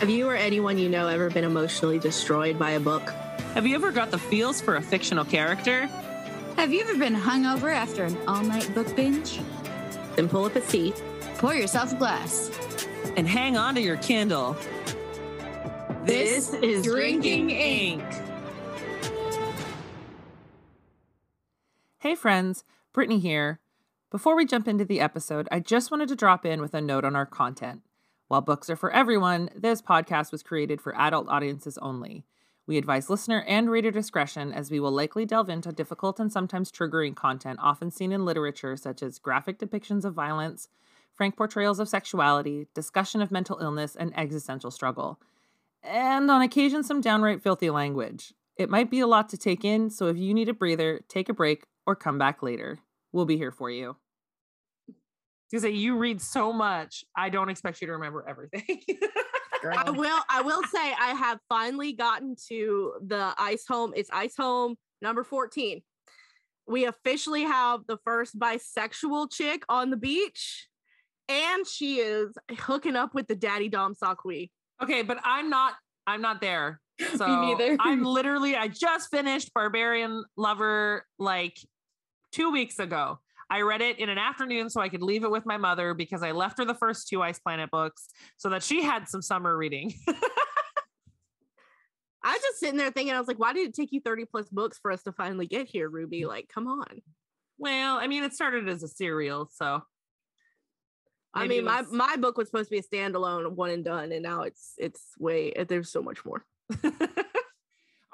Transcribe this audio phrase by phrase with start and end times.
[0.00, 3.08] Have you or anyone you know ever been emotionally destroyed by a book?
[3.54, 5.86] Have you ever got the feels for a fictional character?
[6.56, 9.40] Have you ever been hungover after an all night book binge?
[10.16, 11.00] Then pull up a seat,
[11.38, 12.50] pour yourself a glass,
[13.16, 14.56] and hang on to your Kindle.
[16.04, 18.02] This, this is Drinking Ink.
[22.00, 23.60] Hey, friends, Brittany here.
[24.10, 27.04] Before we jump into the episode, I just wanted to drop in with a note
[27.04, 27.83] on our content.
[28.28, 32.24] While books are for everyone, this podcast was created for adult audiences only.
[32.66, 36.72] We advise listener and reader discretion as we will likely delve into difficult and sometimes
[36.72, 40.68] triggering content often seen in literature, such as graphic depictions of violence,
[41.12, 45.20] frank portrayals of sexuality, discussion of mental illness, and existential struggle.
[45.82, 48.32] And on occasion, some downright filthy language.
[48.56, 51.28] It might be a lot to take in, so if you need a breather, take
[51.28, 52.78] a break or come back later.
[53.12, 53.96] We'll be here for you
[55.62, 57.04] to say you read so much.
[57.16, 58.80] I don't expect you to remember everything.
[59.72, 60.20] I will.
[60.28, 63.92] I will say I have finally gotten to the ice home.
[63.96, 65.82] It's ice home number fourteen.
[66.66, 70.68] We officially have the first bisexual chick on the beach,
[71.28, 74.50] and she is hooking up with the daddy dom sa-khui.
[74.82, 75.74] Okay, but I'm not.
[76.06, 76.80] I'm not there.
[77.16, 77.76] So Me neither.
[77.80, 78.54] I'm literally.
[78.54, 81.58] I just finished Barbarian Lover like
[82.30, 83.18] two weeks ago.
[83.50, 86.22] I read it in an afternoon so I could leave it with my mother because
[86.22, 89.56] I left her the first two Ice Planet books so that she had some summer
[89.56, 89.94] reading.
[92.26, 94.24] I was just sitting there thinking, I was like, why did it take you 30
[94.24, 96.24] plus books for us to finally get here, Ruby?
[96.24, 97.02] Like, come on.
[97.58, 99.82] Well, I mean, it started as a serial, so
[101.34, 104.22] I mean, my my book was supposed to be a standalone, one and done, and
[104.22, 106.44] now it's it's way there's so much more.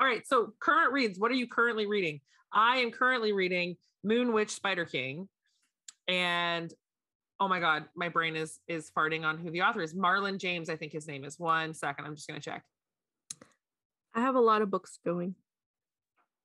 [0.00, 1.18] All right, so current reads.
[1.18, 2.20] What are you currently reading?
[2.52, 5.28] I am currently reading Moon Witch Spider King.
[6.08, 6.72] And
[7.38, 9.94] oh my god, my brain is is farting on who the author is.
[9.94, 11.38] Marlon James, I think his name is.
[11.38, 12.64] One second, I'm just gonna check.
[14.14, 15.34] I have a lot of books going.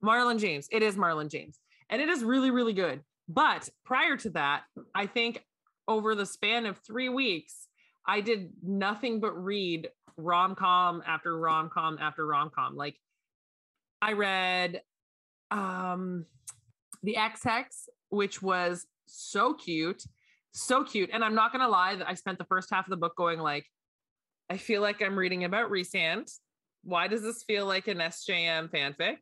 [0.03, 0.67] Marlon James.
[0.71, 1.59] It is Marlon James.
[1.89, 3.01] And it is really, really good.
[3.27, 5.43] But prior to that, I think
[5.87, 7.67] over the span of three weeks,
[8.05, 12.75] I did nothing but read rom com after rom com after rom com.
[12.75, 12.99] Like
[14.01, 14.81] I read
[15.51, 16.25] um
[17.03, 20.03] the Ex Hex, which was so cute,
[20.51, 21.09] so cute.
[21.13, 23.39] And I'm not gonna lie that I spent the first half of the book going
[23.39, 23.65] like,
[24.49, 26.31] I feel like I'm reading about Rhysand.
[26.83, 29.17] Why does this feel like an SJM fanfic?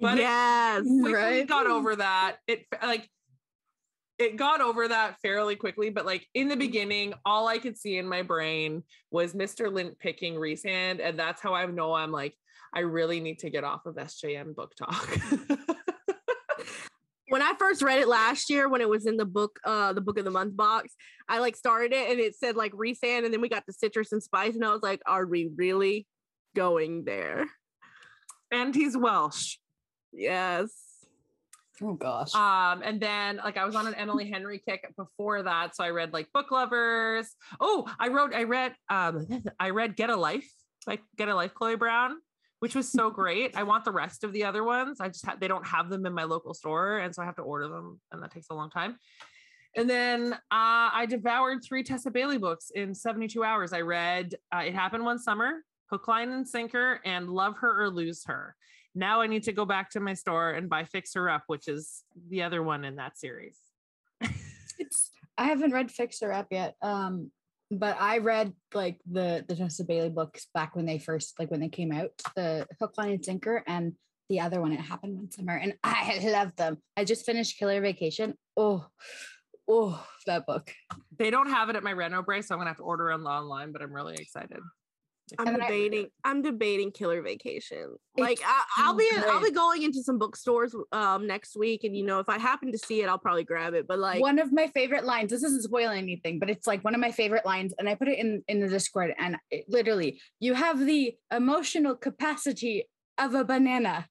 [0.00, 1.46] But yes, it right.
[1.46, 2.36] got over that.
[2.46, 3.08] It like
[4.18, 7.98] it got over that fairly quickly, but like in the beginning, all I could see
[7.98, 9.72] in my brain was Mr.
[9.72, 12.34] Lint picking Rhysand, and that's how I know I'm like,
[12.74, 15.58] I really need to get off of SJM BookTok.
[17.28, 20.00] when I first read it last year, when it was in the book, uh, the
[20.00, 20.94] book of the month box,
[21.28, 24.12] I like started it and it said like Rhysand, and then we got the citrus
[24.12, 26.06] and spice, and I was like, are we really
[26.56, 27.46] going there?
[28.50, 29.56] And he's Welsh.
[30.12, 30.70] Yes.
[31.82, 32.34] Oh gosh.
[32.34, 35.74] Um, and then like I was on an Emily Henry kick before that.
[35.74, 37.28] So I read like book lovers.
[37.60, 39.26] Oh, I wrote, I read um
[39.58, 40.50] I read Get a Life,
[40.86, 42.16] like Get a Life, Chloe Brown
[42.62, 43.56] which was so great.
[43.56, 45.00] I want the rest of the other ones.
[45.00, 47.34] I just have they don't have them in my local store, and so I have
[47.34, 48.98] to order them, and that takes a long time.
[49.74, 53.72] And then uh, I devoured three Tessa Bailey books in 72 hours.
[53.72, 57.90] I read uh, It Happened One Summer, Hook, Line, and Sinker, and Love Her or
[57.90, 58.54] Lose Her.
[58.94, 61.66] Now I need to go back to my store and buy Fix Her Up, which
[61.66, 63.58] is the other one in that series.
[64.78, 66.76] it's I haven't read Fix Her Up yet.
[66.80, 67.32] Um,
[67.78, 71.60] but I read like the the Tessa Bailey books back when they first like when
[71.60, 73.94] they came out, the Hook, Line, and Sinker, and
[74.28, 74.72] the other one.
[74.72, 76.78] It happened one summer, and I love them.
[76.96, 78.34] I just finished Killer Vacation.
[78.56, 78.86] Oh,
[79.68, 80.72] oh, that book.
[81.18, 83.72] They don't have it at my Renaud-Bray, so I'm gonna have to order it online.
[83.72, 84.60] But I'm really excited.
[85.38, 86.06] I'm debating.
[86.24, 87.94] I, am debating Killer Vacation.
[88.16, 89.24] Like I, will be great.
[89.24, 92.72] I'll be going into some bookstores um next week, and you know if I happen
[92.72, 93.86] to see it, I'll probably grab it.
[93.86, 95.30] But like one of my favorite lines.
[95.30, 98.08] This isn't spoiling anything, but it's like one of my favorite lines, and I put
[98.08, 102.84] it in in the Discord, and it, literally, you have the emotional capacity
[103.18, 104.06] of a banana.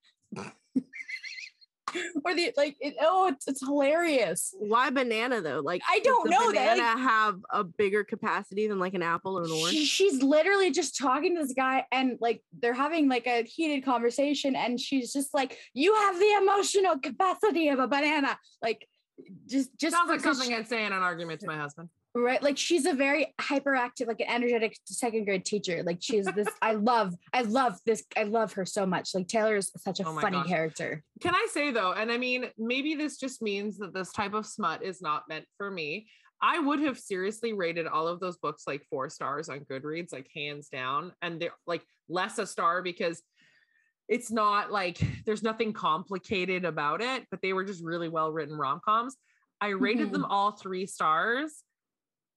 [2.25, 4.53] or the like it, oh it's, it's hilarious.
[4.57, 5.61] Why banana though?
[5.63, 9.37] Like i don't know banana that like, have a bigger capacity than like an apple
[9.37, 9.75] or an orange?
[9.75, 13.83] she, she's literally just talking to this guy and like they're having like a heated
[13.83, 18.37] conversation and she's just like you have the emotional capacity of a banana.
[18.61, 18.87] Like
[19.47, 22.43] just just sounds like something she, i'd say in an argument to my husband right
[22.43, 26.73] like she's a very hyperactive like an energetic second grade teacher like she's this i
[26.73, 30.19] love i love this i love her so much like taylor is such a oh
[30.19, 30.47] funny gosh.
[30.47, 34.33] character can i say though and i mean maybe this just means that this type
[34.33, 36.05] of smut is not meant for me
[36.43, 40.27] I would have seriously rated all of those books like four stars on Goodreads, like
[40.33, 41.13] hands down.
[41.21, 43.21] And they're like less a star because
[44.09, 48.57] it's not like there's nothing complicated about it, but they were just really well written
[48.57, 49.17] rom coms.
[49.61, 50.13] I rated mm-hmm.
[50.13, 51.63] them all three stars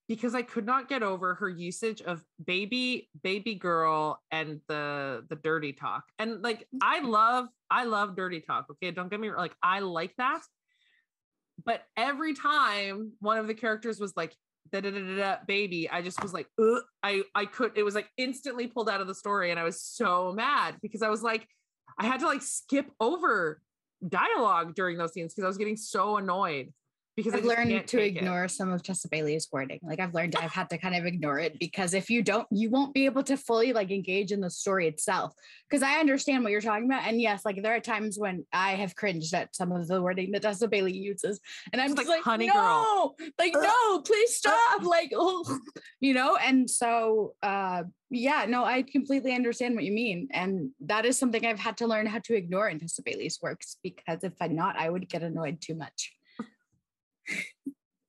[0.08, 5.36] because I could not get over her usage of baby, baby girl, and the the
[5.36, 6.04] dirty talk.
[6.18, 6.78] And like mm-hmm.
[6.82, 8.66] I love, I love dirty talk.
[8.70, 9.38] Okay, don't get me wrong.
[9.38, 10.42] like I like that.
[11.64, 14.34] But every time one of the characters was like
[14.72, 16.82] da da da da baby, I just was like, Ugh.
[17.02, 17.72] I I could.
[17.76, 21.00] It was like instantly pulled out of the story, and I was so mad because
[21.00, 21.48] I was like,
[21.98, 23.62] I had to like skip over
[24.06, 26.74] dialogue during those scenes because I was getting so annoyed
[27.16, 28.50] because I've learned to ignore it.
[28.50, 29.78] some of Tessa Bailey's wording.
[29.82, 32.70] Like I've learned I've had to kind of ignore it because if you don't, you
[32.70, 35.32] won't be able to fully like engage in the story itself.
[35.68, 37.06] Because I understand what you're talking about.
[37.06, 40.32] And yes, like there are times when I have cringed at some of the wording
[40.32, 41.40] that Tessa Bailey uses.
[41.72, 43.16] And I'm just, like, like, honey no, girl.
[43.38, 44.82] like, no, please stop.
[44.82, 45.58] like, oh,
[46.00, 50.28] you know, and so uh yeah, no, I completely understand what you mean.
[50.32, 53.76] And that is something I've had to learn how to ignore in Tessa Bailey's works
[53.82, 56.12] because if I'm not, I would get annoyed too much.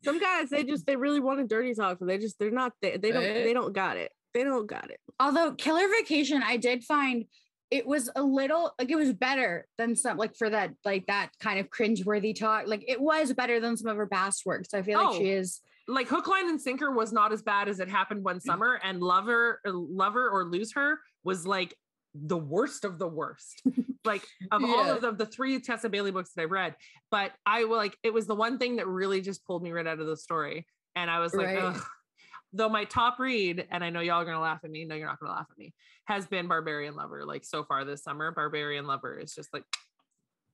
[0.03, 2.73] Some guys, they just they really want a dirty talk, but they just they're not
[2.81, 4.11] they, they don't they don't got it.
[4.33, 4.99] They don't got it.
[5.19, 7.25] Although Killer Vacation, I did find
[7.71, 11.31] it was a little like it was better than some like for that like that
[11.39, 12.67] kind of cringeworthy talk.
[12.67, 14.73] Like it was better than some of her past works.
[14.73, 15.39] I feel oh, like she oh.
[15.39, 18.43] is like hook, line, and sinker was not as bad as it happened one mm.
[18.43, 21.75] summer, and lover, lover or lose her was like
[22.15, 23.61] the worst of the worst.
[24.05, 24.67] like of yeah.
[24.67, 26.75] all of the, the three Tessa Bailey books that I read.
[27.11, 29.85] But I will like it was the one thing that really just pulled me right
[29.85, 30.65] out of the story.
[30.95, 31.75] And I was like, right.
[32.53, 35.07] though my top read, and I know y'all are gonna laugh at me, no, you're
[35.07, 35.73] not gonna laugh at me,
[36.05, 37.25] has been Barbarian Lover.
[37.25, 39.65] Like so far this summer, Barbarian Lover is just like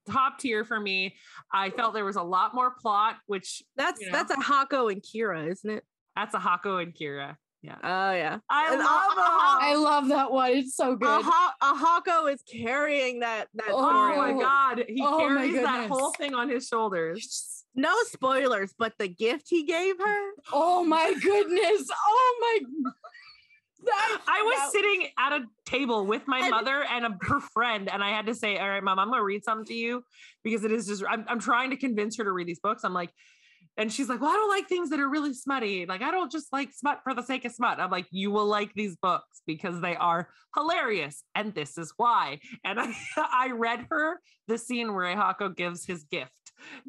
[0.10, 1.16] top tier for me.
[1.54, 4.88] I felt there was a lot more plot, which that's you know, that's a Hako
[4.88, 5.84] and Kira, isn't it?
[6.16, 7.36] That's Aehako and Kira.
[7.62, 7.75] Yeah.
[7.84, 8.40] Oh yeah.
[8.50, 10.52] I and love a, I love that one.
[10.52, 11.08] It's so good.
[11.08, 14.13] A, ha- is carrying that that Oh story.
[14.13, 14.86] Oh my god.
[14.88, 17.63] He oh carries that whole thing on his shoulders.
[17.75, 20.31] No spoilers, but the gift he gave her.
[20.52, 21.88] Oh my goodness.
[21.92, 22.92] Oh my
[23.86, 27.40] that, I was that, sitting at a table with my and, mother and a, her
[27.40, 29.74] friend, and I had to say, "All right, mom, I'm going to read something to
[29.74, 30.04] you
[30.44, 32.84] because it is just." I'm, I'm trying to convince her to read these books.
[32.84, 33.12] I'm like,
[33.77, 35.85] and she's like, Well, I don't like things that are really smutty.
[35.85, 37.79] Like, I don't just like smut for the sake of smut.
[37.79, 41.23] I'm like, You will like these books because they are hilarious.
[41.35, 42.39] And this is why.
[42.63, 46.31] And I, I read her the scene where Aehako gives his gift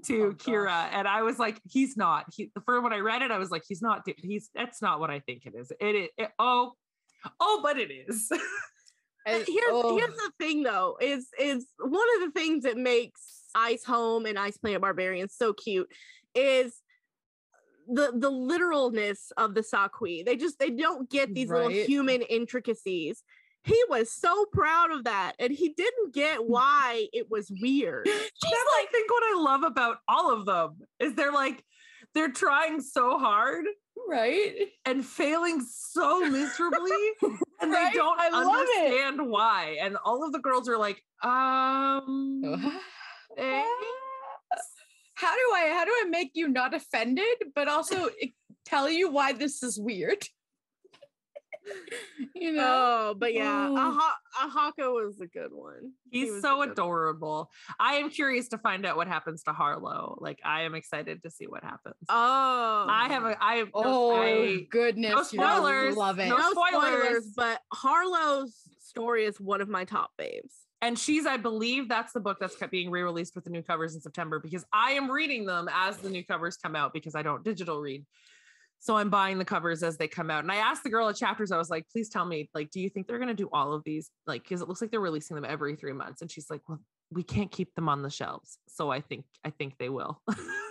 [0.07, 0.67] to oh, Kira.
[0.67, 0.91] Gosh.
[0.93, 2.27] And I was like, He's not.
[2.35, 4.03] He, the first when I read it, I was like, He's not.
[4.19, 5.71] He's that's not what I think it is.
[5.81, 6.73] It, it, it oh,
[7.39, 8.29] oh, but it is.
[9.27, 9.97] and, here's oh.
[9.97, 13.21] here's the thing though, is is one of the things that makes
[13.55, 15.89] Ice Home and Ice Planet Barbarian so cute
[16.35, 16.83] is
[17.89, 20.23] the the literalness of the sa-khui.
[20.25, 21.67] They just they don't get these right.
[21.67, 23.23] little human intricacies.
[23.65, 28.07] He was so proud of that, and he didn't get why it was weird.
[28.07, 31.63] She's like, I think what I love about all of them is they're like
[32.15, 33.65] they're trying so hard,
[34.09, 36.91] right, and failing so miserably,
[37.61, 37.93] and right?
[37.93, 39.79] they don't I understand why.
[39.81, 42.43] And all of the girls are like, um.
[43.39, 43.65] eh
[45.23, 48.11] how do I how do I make you not offended, but also
[48.65, 50.27] tell you why this is weird?
[52.35, 52.65] you know.
[52.65, 55.93] Oh, but yeah, Aha- Aehako was a good one.
[56.11, 57.51] He's he so adorable.
[57.69, 57.77] One.
[57.79, 60.19] I am curious to find out what happens to Harlow.
[60.21, 61.95] Like, I am excited to see what happens.
[62.09, 63.37] Oh, I have a.
[63.41, 65.97] I have oh I, goodness, no spoilers.
[65.97, 66.29] love it.
[66.29, 66.73] No, no spoilers.
[66.75, 67.33] spoilers.
[67.37, 70.53] But Harlow's story is one of my top faves.
[70.83, 74.01] And she's, I believe that's the book that's being re-released with the new covers in
[74.01, 77.45] September because I am reading them as the new covers come out because I don't
[77.45, 78.05] digital read.
[78.81, 80.43] So I'm buying the covers as they come out.
[80.43, 82.81] And I asked the girl at chapters, I was like, please tell me, like, do
[82.81, 84.11] you think they're gonna do all of these?
[84.27, 86.21] Like, because it looks like they're releasing them every three months.
[86.21, 86.81] And she's like, Well,
[87.13, 88.59] we can't keep them on the shelves.
[88.67, 90.21] So I think I think they will.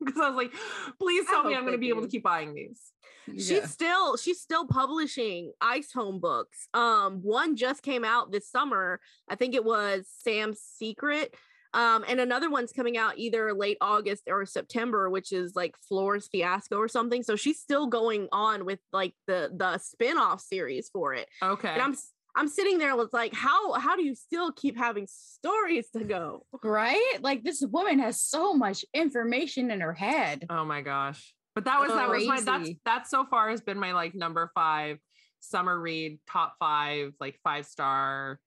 [0.04, 0.52] because I was like,
[0.98, 2.92] please tell me I'm going to be able to keep buying these.
[3.26, 3.66] She's yeah.
[3.66, 6.68] still she's still publishing Ice Home books.
[6.72, 9.00] Um, one just came out this summer.
[9.28, 11.34] I think it was Sam's Secret.
[11.74, 16.26] Um, and another one's coming out either late August or September, which is like Floor's
[16.28, 17.22] Fiasco or something.
[17.22, 21.28] So she's still going on with like the the spin-off series for it.
[21.42, 21.68] Okay.
[21.68, 21.94] And I'm
[22.38, 26.46] I'm sitting there with like, how how do you still keep having stories to go?
[26.62, 27.18] Right?
[27.20, 30.46] Like this woman has so much information in her head.
[30.48, 31.34] Oh my gosh.
[31.56, 34.50] But that was that was my that's that so far has been my like number
[34.54, 34.98] five
[35.40, 38.38] summer read, top five, like five star.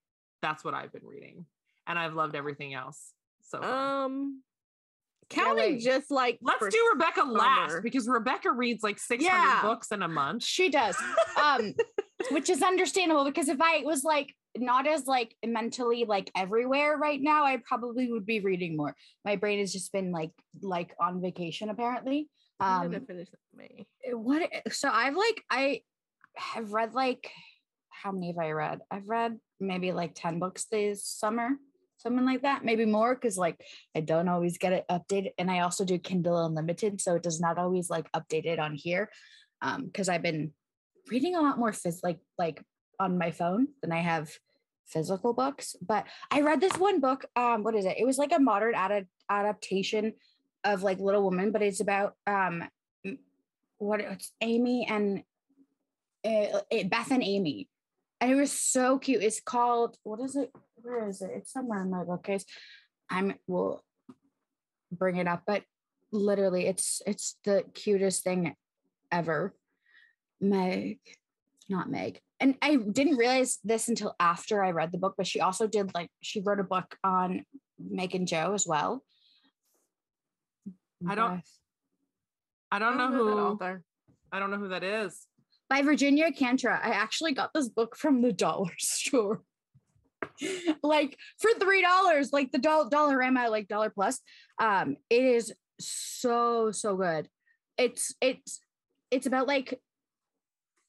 [0.41, 1.45] That's what I've been reading.
[1.85, 3.11] And I've loved everything else.
[3.43, 4.05] So far.
[4.05, 4.41] um
[5.29, 9.61] counting like- just like Let's do Rebecca last because Rebecca reads like 600 Yeah.
[9.61, 10.43] books in a month.
[10.43, 10.95] She does.
[11.41, 11.73] Um,
[12.29, 17.19] which is understandable because if I was like not as like mentally like everywhere right
[17.21, 18.95] now, I probably would be reading more.
[19.25, 22.29] My brain has just been like like on vacation apparently.
[22.59, 23.85] Um finish May.
[24.11, 25.81] what so I've like I
[26.37, 27.29] have read like
[27.89, 28.79] how many have I read?
[28.89, 31.49] I've read maybe like 10 books this summer,
[31.97, 33.61] something like that, maybe more because like
[33.95, 35.31] I don't always get it updated.
[35.37, 38.75] And I also do Kindle Unlimited, so it does not always like update it on
[38.75, 39.09] here.
[39.61, 40.53] Um, because I've been
[41.11, 42.63] reading a lot more phys like like
[42.99, 44.31] on my phone than I have
[44.85, 45.75] physical books.
[45.81, 47.25] But I read this one book.
[47.35, 47.97] Um, what is it?
[47.99, 50.13] It was like a modern ad- adaptation
[50.63, 52.63] of like Little Woman, but it's about um
[53.77, 55.23] what it's Amy and
[56.23, 57.67] it, Beth and Amy.
[58.19, 59.23] And it was so cute.
[59.23, 60.51] It's called what is it?
[60.75, 61.31] Where is it?
[61.33, 62.45] It's somewhere in my bookcase.
[63.09, 63.83] I'm will
[64.91, 65.63] bring it up, but
[66.11, 68.55] literally it's it's the cutest thing
[69.11, 69.55] ever.
[70.41, 70.99] Meg,
[71.69, 72.19] not Meg.
[72.39, 75.93] And I didn't realize this until after I read the book, but she also did
[75.93, 77.45] like she wrote a book on
[77.79, 79.03] Meg and Jo as well.
[81.07, 81.57] I don't- Beth-
[82.71, 83.83] I don't know who that who author.
[84.31, 85.27] I don't know who that is.
[85.69, 86.79] by Virginia Kantra.
[86.83, 89.41] I actually got this book from the dollar store.
[90.83, 94.19] like for three dollars, like the dollar Dollarama, like dollar plus.
[94.59, 97.27] Um, it is so so good.
[97.77, 98.61] It's it's
[99.09, 99.79] it's about like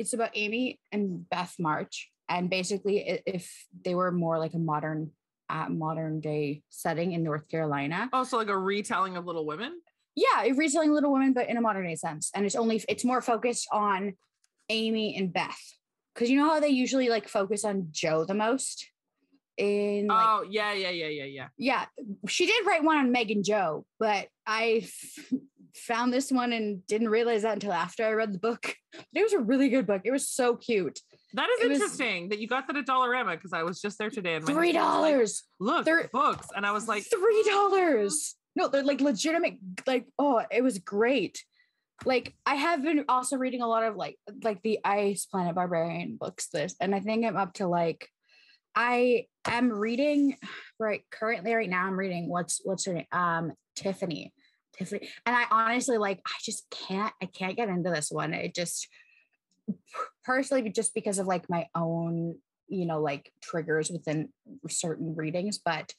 [0.03, 3.51] it's about Amy and Beth March, and basically if
[3.85, 5.13] they were more like a modern
[5.49, 8.09] uh, modern day setting in North Carolina.
[8.13, 9.81] Oh, so like a retelling of Little Women?
[10.15, 13.05] Yeah, it retelling Little Women, but in a modern day sense, and it's only it's
[13.05, 14.15] more focused on
[14.69, 15.63] Amy and Beth,
[16.15, 18.92] because you know how they usually like focus on Jo the most.
[19.63, 21.49] In like, oh, yeah, yeah, yeah, yeah, yeah.
[21.57, 21.85] yeah,
[22.29, 25.33] she did write one on Meg and Jo, but I f-
[25.75, 28.75] found this one and didn't realize that until after I read the book.
[29.15, 30.03] It was a really good book.
[30.05, 30.99] It was so cute.
[31.35, 33.99] That is It was- interesting that you got that at Dollarama because I was just
[33.99, 35.43] there today and Three was like, dollars.
[35.61, 38.35] Look, They're- books, and I was like, three dollars.
[38.57, 39.55] No, they're like legitimate.
[39.87, 41.43] Like, oh, it was great.
[42.05, 46.17] Like, I have been also reading a lot of like like the Ice Planet Barbarian
[46.21, 46.49] books.
[46.49, 48.09] This, and I think I'm up to like,
[48.75, 50.37] I am reading
[50.79, 51.87] right currently right now.
[51.87, 53.07] I'm reading what's what's her name?
[53.13, 54.33] Um, Tiffany.
[54.77, 56.21] Tiffany, and I honestly like.
[56.27, 57.13] I just can't.
[57.23, 58.33] I can't get into this one.
[58.33, 58.89] It just
[60.25, 62.37] personally, just because of like my own,
[62.69, 64.31] you know, like triggers within
[64.69, 65.93] certain readings, but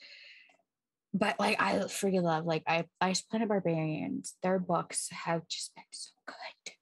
[1.13, 4.33] but like I freaking love like I Ice Planet Barbarians.
[4.41, 6.73] Their books have just been so good.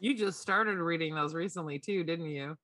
[0.00, 2.56] You just started reading those recently too, didn't you?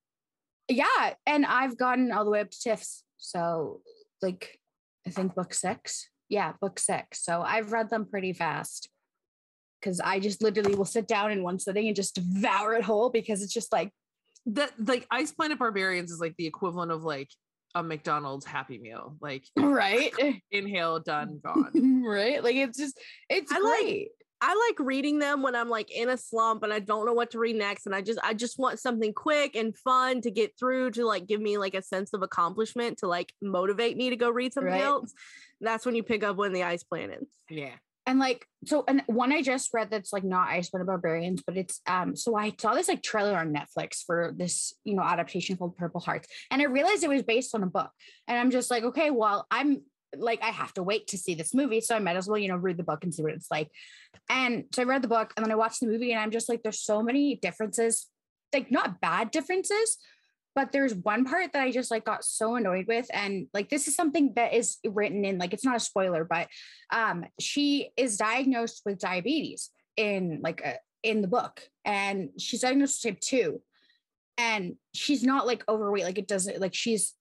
[0.70, 3.02] Yeah, and I've gotten all the way up to Tiff's.
[3.18, 3.80] So
[4.22, 4.58] like
[5.06, 6.08] I think book six.
[6.28, 7.24] Yeah, book six.
[7.24, 8.88] So I've read them pretty fast.
[9.82, 13.08] Cause I just literally will sit down in one sitting and just devour it whole
[13.10, 13.90] because it's just like
[14.46, 17.28] That like Ice Planet Barbarians is like the equivalent of like
[17.74, 19.16] a McDonald's Happy Meal.
[19.20, 20.12] Like right.
[20.50, 22.02] inhale, done, gone.
[22.04, 22.44] right.
[22.44, 22.98] Like it's just
[23.28, 24.08] it's I like- great.
[24.42, 27.30] I like reading them when I'm like in a slump and I don't know what
[27.32, 30.58] to read next and I just I just want something quick and fun to get
[30.58, 34.16] through to like give me like a sense of accomplishment to like motivate me to
[34.16, 34.82] go read something Right.
[34.82, 35.12] else.
[35.60, 37.26] That's when you pick up when the ice planet.
[37.50, 37.74] Yeah.
[38.06, 41.56] and like so and one i just read that's like not ice Planet barbarians but
[41.56, 45.56] it's um so i saw this like trailer on netflix for this you know adaptation
[45.56, 47.90] called purple hearts and i realized it was based on a book
[48.26, 49.82] and i'm just like okay well i'm
[50.16, 52.48] like i have to wait to see this movie so i might as well you
[52.48, 53.70] know read the book and see what it's like.
[54.28, 56.48] And so i read the book and then i watched the movie and i'm just
[56.48, 58.06] like there's so many differences
[58.52, 59.98] like not bad differences
[60.54, 63.86] but there's one part that i just like got so annoyed with and like this
[63.88, 66.48] is something that is written in like it's not a spoiler but
[66.92, 73.04] um she is diagnosed with diabetes in like a, in the book and she's diagnosed
[73.04, 73.60] with type 2
[74.38, 77.14] and she's not like overweight like it doesn't like she's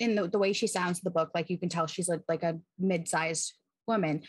[0.00, 2.22] in the, the way she sounds in the book like you can tell she's like
[2.28, 3.54] like a mid-sized
[3.86, 4.22] woman.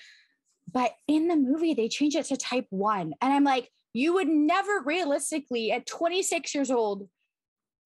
[0.72, 4.28] But in the movie they change it to type 1 and i'm like you would
[4.28, 7.08] never realistically at 26 years old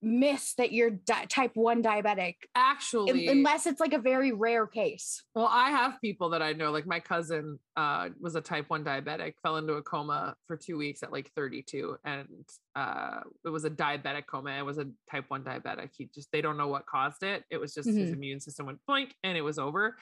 [0.01, 5.23] miss that you're di- type 1 diabetic Actually, unless it's like a very rare case
[5.35, 8.83] well, I have people that I know, like my cousin uh, was a type 1
[8.83, 11.97] diabetic, fell into a coma for two weeks at like 32.
[12.03, 12.27] And
[12.75, 14.51] uh, it was a diabetic coma.
[14.51, 15.89] It was a type 1 diabetic.
[15.97, 17.43] He just, they don't know what caused it.
[17.49, 18.13] It was just his Mhm.
[18.13, 19.97] immune system went blank and it was over.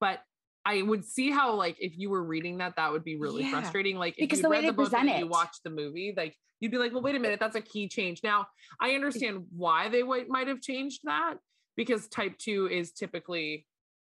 [0.00, 0.20] But
[0.64, 3.50] I would see how, like, if you were reading that, that would be really Yeah,
[3.50, 3.96] frustrating.
[3.96, 5.30] Like, because if the you way read the book and present you it.
[5.30, 8.20] watched the movie, like, you'd be like, well, wait a minute, that's a key change.
[8.22, 8.46] Now,
[8.80, 11.34] I understand why they would, might have changed that
[11.76, 13.66] because type 2 is typically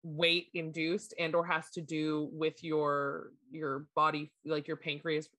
[0.05, 5.29] weight induced and or has to do with your your body like your pancreas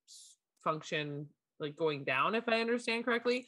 [0.63, 1.27] function
[1.61, 3.47] like going down if i understand correctly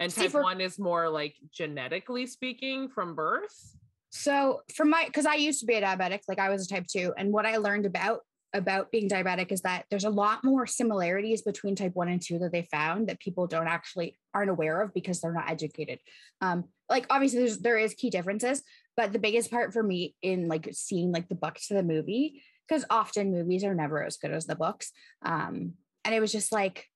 [0.00, 3.74] and See, type for- 1 is more like genetically speaking from birth
[4.14, 6.86] So for my, because I used to be a diabetic, like I was a type
[6.86, 8.20] two, and what I learned about
[8.54, 12.38] about being diabetic is that there's a lot more similarities between type one and two
[12.38, 15.98] that they found that people don't actually aren't aware of because they're not educated.
[16.40, 18.62] Um, like obviously there's there is key differences,
[18.96, 22.40] but the biggest part for me in like seeing like the books to the movie,
[22.68, 24.92] because often movies are never as good as the books.
[25.22, 25.72] Um,
[26.04, 26.86] and it was just like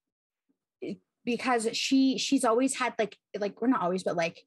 [1.25, 4.41] because she she's always had like like we're not always, but like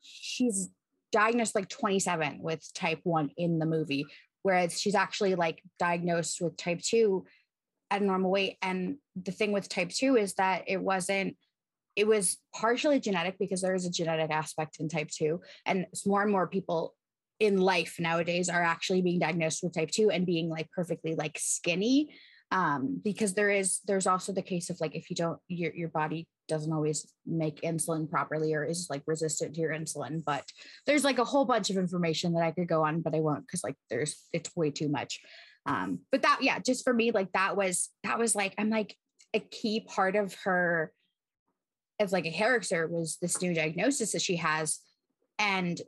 [0.00, 0.70] she's
[1.16, 4.06] diagnosed like 27 with type 1 in the movie
[4.46, 7.24] whereas she's actually like diagnosed with type 2
[7.90, 8.58] at a normal weight.
[8.62, 11.36] And the thing with type 2 is that it wasn't
[11.96, 16.22] it was partially genetic because there is a genetic aspect in type 2 and more
[16.22, 16.94] and more people
[17.40, 21.38] in life nowadays are actually being diagnosed with type 2 and being like perfectly like
[21.40, 22.10] skinny
[22.52, 25.88] um because there is there's also the case of like if you don't your your
[25.88, 30.44] body doesn't always make insulin properly or is like resistant to your insulin but
[30.86, 33.44] there's like a whole bunch of information that I could go on but I won't
[33.44, 35.20] because like there's it's way too much.
[35.66, 38.94] Um but that yeah just for me like that was that was like I'm like
[39.34, 40.92] a key part of her
[41.98, 44.78] as like a character was this new diagnosis that she has
[45.38, 45.80] and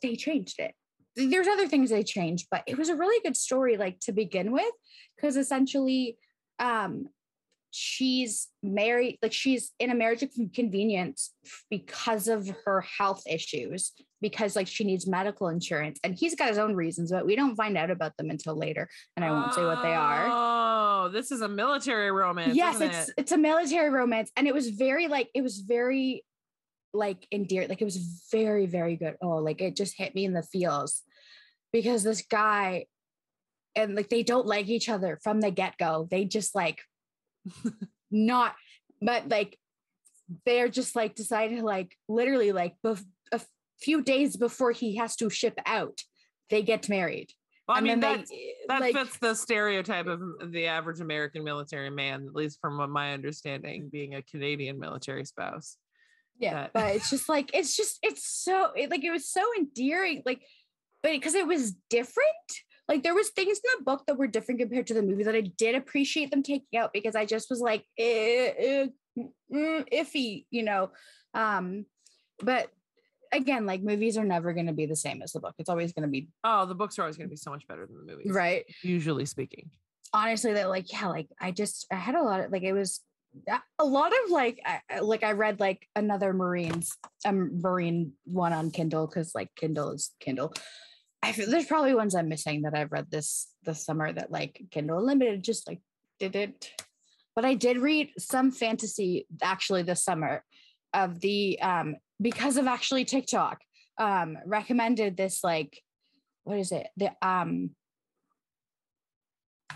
[0.00, 0.74] they changed it
[1.16, 4.52] there's other things they changed but it was a really good story like to begin
[4.52, 4.72] with
[5.16, 6.16] because essentially
[6.58, 7.06] um
[7.72, 11.32] she's married like she's in a marriage of convenience
[11.70, 16.58] because of her health issues because like she needs medical insurance and he's got his
[16.58, 19.64] own reasons but we don't find out about them until later and i won't say
[19.64, 23.14] what they are oh this is a military romance yes it's it?
[23.16, 26.22] it's a military romance and it was very like it was very
[26.94, 29.16] like endeared like it was very very good.
[29.22, 31.02] Oh like it just hit me in the feels
[31.72, 32.86] because this guy
[33.74, 36.06] and like they don't like each other from the get-go.
[36.10, 36.80] They just like
[38.10, 38.54] not
[39.00, 39.58] but like
[40.46, 43.40] they're just like decided to like literally like bef- a
[43.80, 46.02] few days before he has to ship out
[46.52, 47.32] they get married.
[47.66, 48.26] Well, I mean that
[48.68, 50.20] that like- fits the stereotype of
[50.52, 55.24] the average American military man, at least from what my understanding, being a Canadian military
[55.24, 55.78] spouse.
[56.38, 59.42] Yeah that- but it's just like it's just it's so it, like it was so
[59.58, 60.42] endearing like
[61.02, 62.26] but because it was different
[62.88, 65.34] like there was things in the book that were different compared to the movie that
[65.34, 68.86] i did appreciate them taking out because i just was like eh, eh,
[69.18, 70.90] mm, iffy you know?
[71.34, 71.86] Um
[72.40, 72.68] but
[73.32, 75.54] again like movies are never going to be the same as the book.
[75.58, 77.66] It's always going to be Oh, the books are always going to be so much
[77.66, 78.64] better than the movies, right.
[78.82, 79.70] Usually speaking.
[80.12, 83.00] honestly that like yeah like i just i had a lot of like it was
[83.78, 88.70] a lot of like I, like i read like another marines um marine one on
[88.70, 90.52] kindle because like kindle is kindle.
[91.22, 94.60] I feel there's probably ones i'm missing that i've read this this summer that like
[94.70, 95.80] kindle unlimited just like
[96.18, 96.70] didn't.
[97.34, 100.44] But i did read some fantasy actually this summer
[100.92, 103.58] of the um because of actually tiktok
[103.98, 105.80] um recommended this like
[106.44, 106.88] what is it?
[106.96, 107.70] The um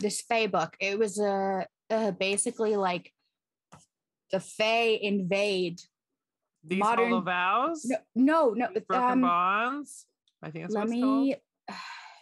[0.01, 0.77] this Fae book.
[0.81, 3.13] It was a uh, basically like
[4.31, 5.81] the Fae invade.
[6.65, 7.85] These Modern- hollow vows,
[8.15, 8.81] No, no, no.
[8.89, 10.07] broken Um, bonds.
[10.43, 11.37] I think that's let what it's me.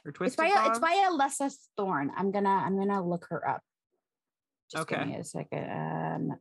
[0.07, 0.69] Or It's by bonds.
[0.69, 2.12] it's by Alessa Thorn.
[2.14, 3.62] I'm gonna I'm gonna look her up.
[4.71, 5.71] Just give me a second.
[5.71, 6.38] Um,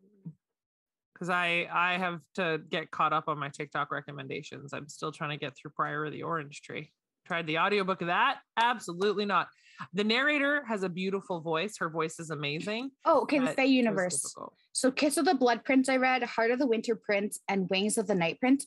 [1.14, 4.74] because I I have to get caught up on my TikTok recommendations.
[4.74, 6.92] I'm still trying to get through Priory of the Orange Tree.
[7.26, 8.40] Tried the audiobook of that?
[8.58, 9.48] Absolutely not.
[9.94, 11.78] The narrator has a beautiful voice.
[11.78, 12.92] Her voice is amazing.
[13.06, 13.40] oh, okay.
[13.40, 14.36] The but Fae universe.
[14.72, 17.98] So Kiss of the Blood Prince I read, Heart of the Winter Prince, and Wings
[17.98, 18.66] of the Night Prince.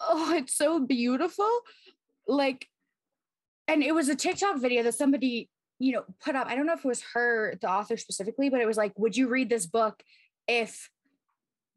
[0.00, 1.50] Oh, it's so beautiful.
[2.26, 2.66] Like,
[3.68, 6.46] and it was a TikTok video that somebody, you know, put up.
[6.46, 9.16] I don't know if it was her, the author specifically, but it was like, would
[9.16, 10.02] you read this book
[10.48, 10.90] if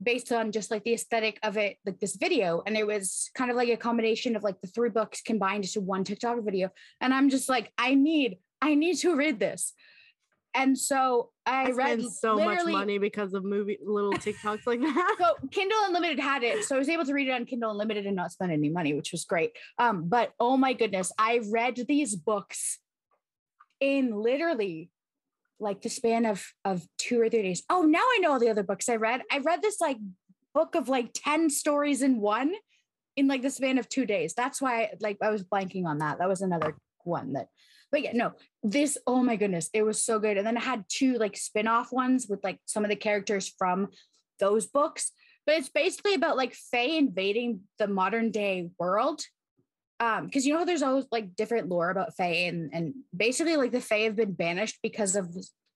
[0.02, 2.62] based on just like the aesthetic of it, like this video?
[2.66, 5.82] And it was kind of like a combination of like the three books combined into
[5.82, 6.70] one TikTok video.
[7.02, 9.74] And I'm just like, I need, I need to read this.
[10.56, 15.16] And so I, I read so much money because of movie little TikToks like that.
[15.20, 18.06] so Kindle Unlimited had it, so I was able to read it on Kindle Unlimited
[18.06, 19.52] and not spend any money, which was great.
[19.80, 22.80] Um, but oh my goodness, I read these books
[23.80, 24.92] in literally
[25.60, 27.64] like the span of of two or three days.
[27.70, 29.24] Oh, now I know all the other books I read.
[29.32, 29.98] I read this like
[30.54, 32.54] book of like 10 stories in one
[33.16, 34.36] in like the span of two days.
[34.36, 36.20] That's why like I was blanking on that.
[36.20, 37.48] That was another one that
[37.94, 40.36] but yeah, no, this, oh my goodness, it was so good.
[40.38, 43.90] And then it had two like spin-off ones with like some of the characters from
[44.40, 45.12] those books.
[45.46, 49.22] But it's basically about like Fae invading the modern day world.
[50.00, 53.58] um because you know how there's always like different lore about Fae and and basically
[53.58, 55.28] like the Fae have been banished because of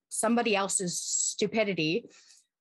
[0.09, 2.05] somebody else's stupidity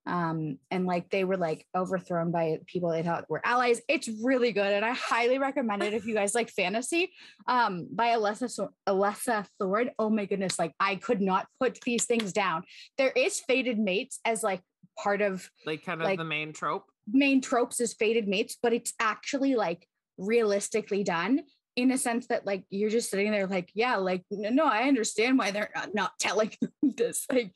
[0.07, 3.81] um and like they were like overthrown by people they thought were allies.
[3.89, 7.13] It's really good and i highly recommend it if you guys like fantasy.
[7.49, 12.33] Um by alessa alessa thorn oh my goodness like i could not put these things
[12.33, 12.63] down.
[12.99, 14.61] There is fated mates as like
[15.03, 16.85] part of Like kind of Like- the main trope.
[17.13, 19.87] main tropes is fated mates, but it's actually like
[20.19, 21.43] realistically done
[21.77, 25.39] in a sense that like you're just sitting there like, yeah, like no, I understand
[25.39, 26.51] why they're not, not telling
[26.83, 27.27] this.
[27.31, 27.55] Like,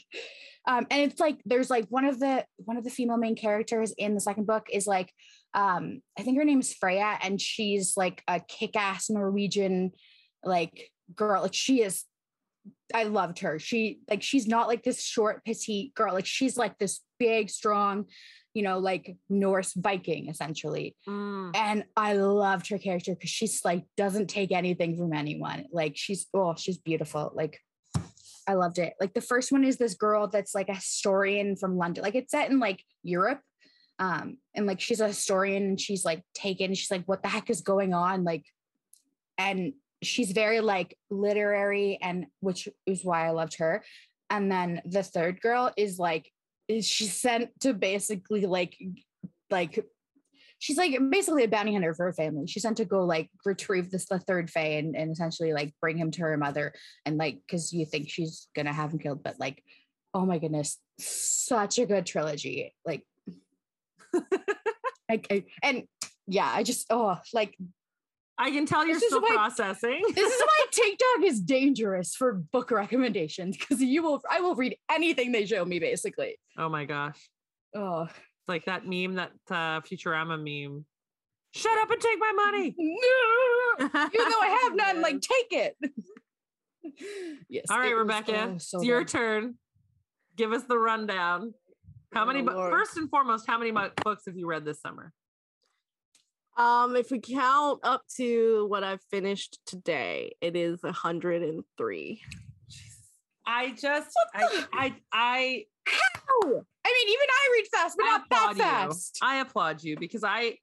[0.68, 3.92] um, and it's like there's like one of the one of the female main characters
[3.96, 5.10] in the second book is like
[5.54, 9.92] um I think her name is Freya and she's like a kick-ass Norwegian
[10.44, 11.42] like girl.
[11.42, 12.04] Like she is
[12.94, 13.58] I loved her.
[13.58, 16.12] She like she's not like this short petite girl.
[16.12, 18.06] Like she's like this big, strong,
[18.54, 20.96] you know, like Norse Viking essentially.
[21.08, 21.54] Mm.
[21.54, 25.66] And I loved her character because she's like doesn't take anything from anyone.
[25.72, 27.32] Like she's oh, she's beautiful.
[27.34, 27.60] Like
[28.48, 28.94] I loved it.
[29.00, 32.02] Like the first one is this girl that's like a historian from London.
[32.02, 33.40] Like it's set in like Europe.
[34.00, 37.50] Um, and like she's a historian and she's like taken, she's like, what the heck
[37.50, 38.24] is going on?
[38.24, 38.44] Like,
[39.36, 43.84] and she's very like literary and which is why I loved her.
[44.30, 46.32] And then the third girl is like,
[46.70, 48.76] is she's sent to basically like
[49.50, 49.84] like
[50.58, 52.46] she's like basically a bounty hunter for her family.
[52.46, 55.96] She's sent to go like retrieve this the third Fae and, and essentially like bring
[55.96, 56.72] him to her mother
[57.04, 59.62] and like because you think she's gonna have him killed, but like,
[60.14, 62.74] oh my goodness, such a good trilogy.
[62.84, 63.02] Like
[65.08, 65.84] like I- and
[66.26, 67.56] yeah, I just oh like
[68.40, 70.02] I can tell you're This still why- processing.
[70.14, 74.76] this is why TikTok is dangerous for book recommendations because you will I will read
[74.90, 76.38] anything they show me basically.
[76.58, 77.18] oh my gosh.
[77.74, 80.84] Oh It's like that meme, that uh, Futurama meme.
[81.52, 82.74] Shut up and take my money.
[82.78, 85.76] no, even though I have none, like take it.
[87.48, 87.66] yes.
[87.70, 89.08] All right, Rebecca, so it's your good.
[89.08, 89.54] turn.
[90.36, 91.52] Give us the rundown.
[92.12, 92.40] How many?
[92.40, 93.72] Oh, bu- first and foremost, how many
[94.04, 95.12] books have you read this summer?
[96.56, 102.22] Um, if we count up to what I've finished today, it is 103.
[103.46, 106.64] I just, I, I, I, Ow!
[106.84, 108.62] I mean, even I read fast, but I not that applaud you.
[108.62, 109.18] fast.
[109.22, 110.56] I applaud you because I,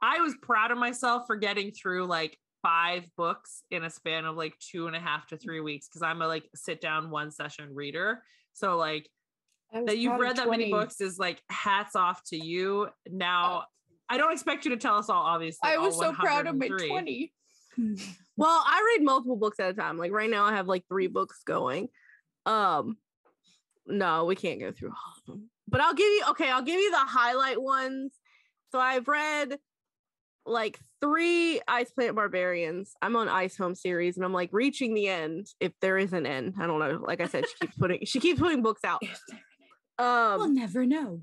[0.00, 4.36] I was proud of myself for getting through like five books in a span of
[4.36, 7.30] like two and a half to three weeks because I'm a like sit down one
[7.30, 8.22] session reader.
[8.52, 9.08] So like
[9.72, 12.88] that you've read that many books is like hats off to you.
[13.10, 13.64] Now,
[14.12, 15.70] I don't expect you to tell us all, obviously.
[15.70, 17.32] I was so proud of my 20.
[18.36, 19.96] Well, I read multiple books at a time.
[19.96, 21.88] Like right now I have like three books going.
[22.44, 22.96] Um
[23.86, 25.50] no, we can't go through all of them.
[25.68, 28.12] But I'll give you okay, I'll give you the highlight ones.
[28.70, 29.58] So I've read
[30.44, 32.94] like three Ice Planet Barbarians.
[33.00, 36.26] I'm on Ice Home series and I'm like reaching the end if there is an
[36.26, 36.54] end.
[36.58, 37.02] I don't know.
[37.06, 39.02] Like I said, she keeps putting she keeps putting books out.
[39.98, 41.20] we'll Um never know.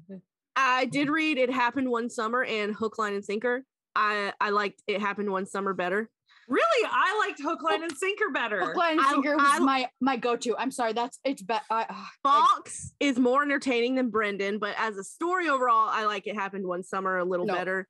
[0.59, 3.63] I did read It Happened One Summer and Hook, Line, and Sinker.
[3.95, 6.09] I I liked It Happened One Summer better.
[6.47, 6.89] Really?
[6.91, 8.65] I liked Hook, Line, and Sinker better.
[8.65, 10.57] Hook, line, and I- sinker was I- my my go to.
[10.57, 11.61] I'm sorry, that's it's bet.
[11.69, 16.05] I, uh, like, Fox is more entertaining than Brendan, but as a story overall, I
[16.05, 17.53] like It Happened One Summer a little No.
[17.53, 17.87] better.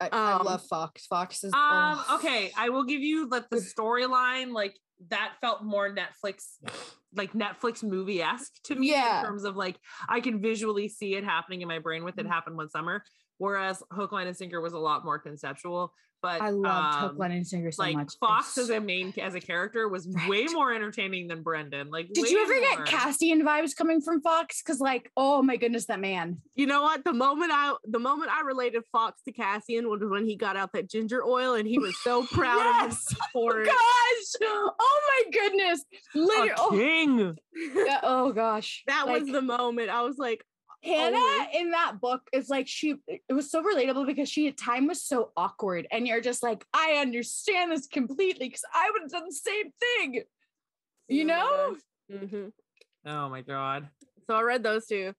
[0.00, 1.06] I, I um, love Fox.
[1.06, 1.60] Fox is Um,
[2.08, 2.16] oh.
[2.16, 4.76] okay, I will give you like the storyline, like
[5.08, 6.54] that felt more Netflix,
[7.14, 9.20] like Netflix movie esque to me Yeah.
[9.20, 9.78] in terms of like
[10.08, 12.20] I can visually see it happening in my brain with Mm.
[12.20, 13.04] it happened one summer.
[13.38, 15.92] Whereas Hook, Line, and Sinker was a lot more conceptual.
[16.22, 18.14] But I loved um, Hook, line, and sinker so like much.
[18.18, 21.90] Fox It's- as a main as a character was way more entertaining than Brendan.
[21.90, 22.60] Like, Did you ever more.
[22.62, 24.62] get Cassian vibes coming from Fox?
[24.62, 26.38] Because like, oh my goodness, that man.
[26.54, 27.04] You know what?
[27.04, 30.72] The moment I the moment I related Fox to Cassian was when he got out
[30.72, 33.08] that ginger oil and he was so proud of Yes!
[33.08, 33.66] himself for it.
[33.66, 33.76] Gosh,
[34.42, 36.52] oh my goodness, literally.
[36.56, 37.36] Oh, king?
[38.02, 39.90] oh gosh, that was the moment.
[39.90, 40.44] I was like,
[40.86, 41.46] Hannah Oh.
[41.52, 45.02] in that book is like she it was so relatable because she at time was
[45.02, 49.24] so awkward and you're just like I understand this completely because I would have done
[49.26, 50.22] the same thing.
[51.08, 51.76] You Oh my know?
[52.10, 52.20] gosh.
[52.30, 52.52] Mhm.
[53.06, 53.88] Oh my god.
[54.28, 55.12] So I read those two.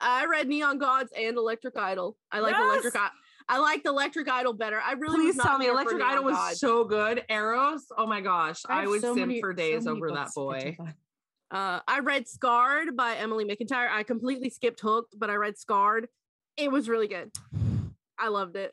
[0.00, 2.16] I read Neon Gods and Electric Idol.
[2.32, 3.10] I like Electric Idol.
[3.48, 4.80] I liked Electric Idol better.
[4.80, 6.60] I really was Please tell me, Electric Idol was Gods.
[6.60, 7.22] so good.
[7.28, 10.30] Eros, oh my gosh, I, have would so sim many- for days many over that
[10.34, 10.92] books to get boy.
[11.54, 11.78] To find.
[11.78, 13.90] Uh, I read Scarred by Emily McIntyre.
[13.90, 16.08] I completely skipped Hooked, but I read Scarred.
[16.56, 17.30] It was really good.
[18.18, 18.72] I loved it.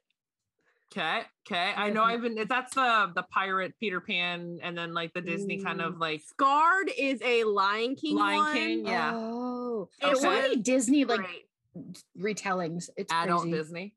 [0.93, 1.71] Okay, okay.
[1.75, 2.03] I know.
[2.03, 2.35] I've been.
[2.49, 5.99] That's the the pirate Peter Pan, and then like the Disney kind of Mm.
[6.01, 8.17] like Scarred is a Lion King.
[8.17, 8.53] Lion one.
[8.53, 9.11] King, yeah.
[9.15, 11.47] Oh, It there's so many Disney like Great.
[12.19, 12.89] retellings.
[12.97, 13.57] It's adult crazy.
[13.57, 13.95] Disney.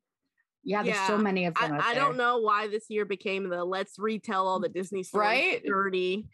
[0.62, 1.74] Yeah, there's so many of them.
[1.74, 5.02] out I, I don't know why this year became the let's retell all the Disney
[5.02, 5.62] stories Right?
[5.64, 6.28] dirty.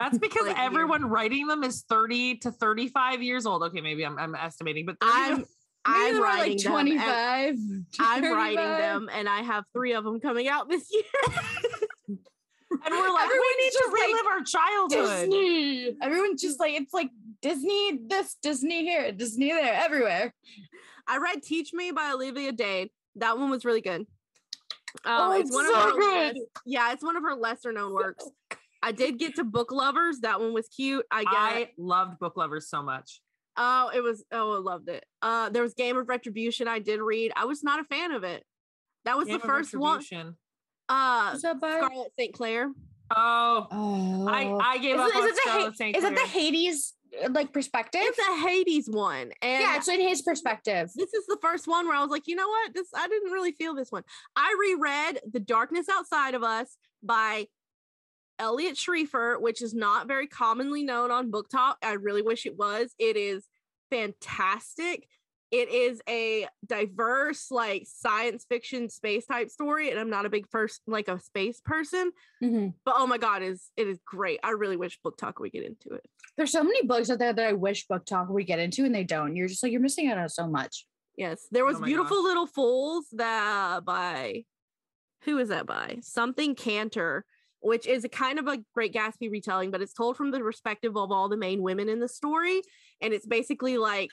[0.00, 0.64] That's because Like, yeah.
[0.64, 3.62] everyone writing them is 30 to 35 years old.
[3.64, 5.38] Okay, maybe I'm, I'm estimating, but I'm
[5.86, 6.76] Maybe I'm they were writing like them.
[6.76, 8.00] and 25.
[8.00, 11.02] I'm writing them, and I have three of them coming out this year.
[12.08, 12.18] and
[12.90, 15.30] we're like, we need to just like, relive our childhood.
[15.30, 15.96] Disney.
[16.02, 17.10] Everyone's just like, it's like
[17.42, 20.32] Disney this, Disney here, Disney there, everywhere.
[21.06, 22.88] I read "Teach Me" by Olivia Dade.
[23.16, 24.00] That one was really good.
[24.00, 24.06] Um,
[25.04, 26.36] Oh, it's it's one so of her good.
[26.36, 28.24] less- yeah, it's one of her lesser known works.
[28.84, 30.20] I did get to Book Lovers.
[30.20, 31.04] That one was cute.
[31.10, 31.32] I get.
[31.32, 33.20] I loved book lovers so much.
[33.56, 34.24] Oh, it was.
[34.30, 35.04] Oh, I loved it.
[35.22, 36.68] Uh, there was Game of Retribution.
[36.68, 37.32] I did read.
[37.34, 38.44] I was not a fan of it.
[39.04, 39.98] That was Game the of first one.
[39.98, 40.36] Retribution.
[40.88, 41.80] Uh, What's that by?
[41.80, 42.34] Scarlett St.
[42.34, 42.70] Clair.
[43.16, 44.26] Oh, Oh.
[44.28, 45.96] I, I gave is, up it, on is, it the, Scarlett Ha- St.
[45.96, 46.94] is it the Hades
[47.30, 48.00] like perspective?
[48.02, 50.90] It's a Hades one, and yeah, it's in his perspective.
[50.96, 52.74] this is the first one where I was like, you know what?
[52.74, 54.02] This I didn't really feel this one.
[54.36, 57.46] I reread The Darkness Outside of Us by
[58.38, 61.74] Eliot Schrefer, which is not very commonly known on BookTok.
[61.82, 62.94] I really wish it was.
[62.98, 63.46] It is
[63.90, 65.08] fantastic.
[65.50, 70.48] It is a diverse, like science fiction space type story, and I'm not a big
[70.50, 72.10] first like a space person,
[72.42, 72.74] Mhm.
[72.84, 74.40] but oh my god, is it is great.
[74.42, 76.04] I really wish BookTok would get into it.
[76.36, 79.04] There's so many books out there that I wish BookTok would get into, and they
[79.04, 79.36] don't.
[79.36, 80.86] You're just like you're missing out on so much.
[81.16, 82.24] Yes, there was Oh beautiful gosh.
[82.24, 84.44] little fools that by
[85.22, 87.24] who is that by something Cantor,
[87.64, 90.98] which is a kind of a Great Gatsby retelling, but it's told from the perspective
[90.98, 92.60] of all the main women in the story,
[93.00, 94.10] and it's basically like,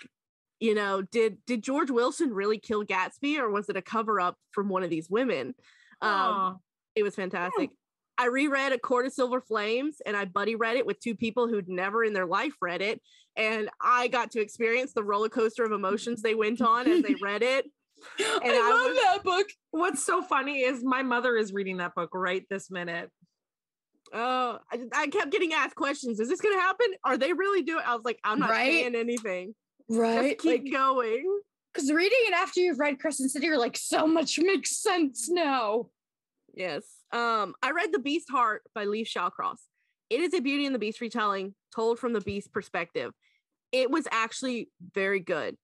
[0.61, 4.37] you know, did did George Wilson really kill Gatsby, or was it a cover up
[4.51, 5.53] from one of these women?
[6.01, 6.59] Um,
[6.95, 7.71] it was fantastic.
[8.17, 11.47] I reread A Court of Silver Flames and I buddy read it with two people
[11.47, 13.01] who'd never in their life read it.
[13.35, 17.15] And I got to experience the roller coaster of emotions they went on as they
[17.21, 17.65] read it.
[18.19, 19.47] I, I love was- that book.
[19.71, 23.09] What's so funny is my mother is reading that book right this minute.
[24.13, 26.19] Oh, I, I kept getting asked questions.
[26.19, 26.87] Is this going to happen?
[27.03, 27.83] Are they really doing?
[27.85, 28.71] I was like, I'm not Right?
[28.71, 29.55] saying anything.
[29.89, 30.37] Right.
[30.37, 31.23] Just keep going.
[31.73, 35.87] because reading it after you've read Crescent City, you're like, so much makes sense now.
[36.53, 36.83] Yes.
[37.13, 39.59] Um, I read The Beast Heart by Leife Shallcross.
[40.09, 43.13] It is a Beauty and the Beast retelling told from the beast perspective.
[43.71, 45.55] It was actually very good.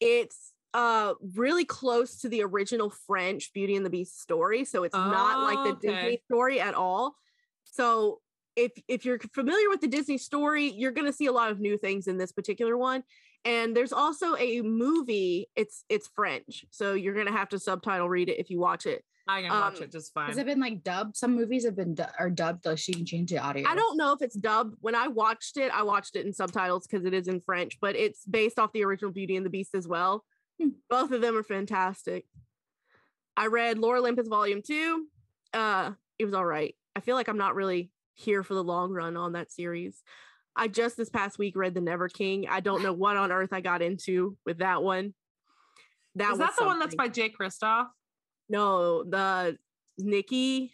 [0.00, 4.94] It's uh really close to the original French Beauty and the Beast story, so it's
[4.94, 5.96] not like the Okay.
[6.02, 7.16] Disney story at all.
[7.76, 8.20] So
[8.56, 11.60] if if you're familiar with the Disney story, you're going to see a lot of
[11.60, 13.04] new things in this particular one.
[13.44, 15.48] And there's also a movie.
[15.56, 18.86] It's it's French, so you're going to have to subtitle read it if you watch
[18.86, 19.04] it.
[19.28, 20.28] I can watch Um, it just fine.
[20.28, 21.16] Has it been like dubbed?
[21.16, 23.68] Some movies have been du- are dubbed, though, so you can change the audio.
[23.68, 24.76] I don't know if it's dubbed.
[24.80, 27.94] When I watched it, I watched it in subtitles because it is in French, but
[27.96, 30.24] it's based off the original Beauty and the Beast as well.
[30.60, 30.68] Hmm.
[30.88, 32.24] Both of them are fantastic.
[33.36, 35.06] I read Lore Olympus Volume 2.
[35.52, 36.74] Uh, it was all right.
[36.96, 40.02] I feel like I'm not really here for the long run on that series.
[40.56, 42.46] I just this past week read The Never King.
[42.48, 45.12] I don't know what on earth I got into with that one.
[46.14, 47.88] That Is was that the one that's by Jay Kristoff?
[48.48, 49.58] no the
[49.98, 50.72] Nikki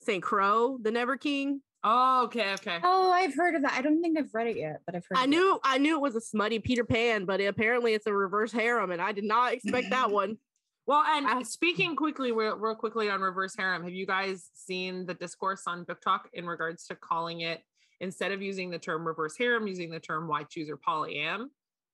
[0.00, 0.22] St.
[0.22, 1.60] Crow, The Never King.
[1.84, 2.78] Oh, okay, okay.
[2.82, 3.74] Oh, I've heard of that.
[3.74, 5.18] I don't think I've read it yet, but I've heard.
[5.18, 5.30] I of it.
[5.30, 8.90] knew I knew it was a smutty Peter Pan, but apparently it's a reverse harem,
[8.90, 10.38] and I did not expect that one.
[10.86, 15.14] Well, and speaking quickly, real, real quickly on reverse harem, have you guys seen the
[15.14, 17.62] discourse on BookTok in regards to calling it
[18.00, 21.46] instead of using the term reverse harem, using the term why choose or polyam?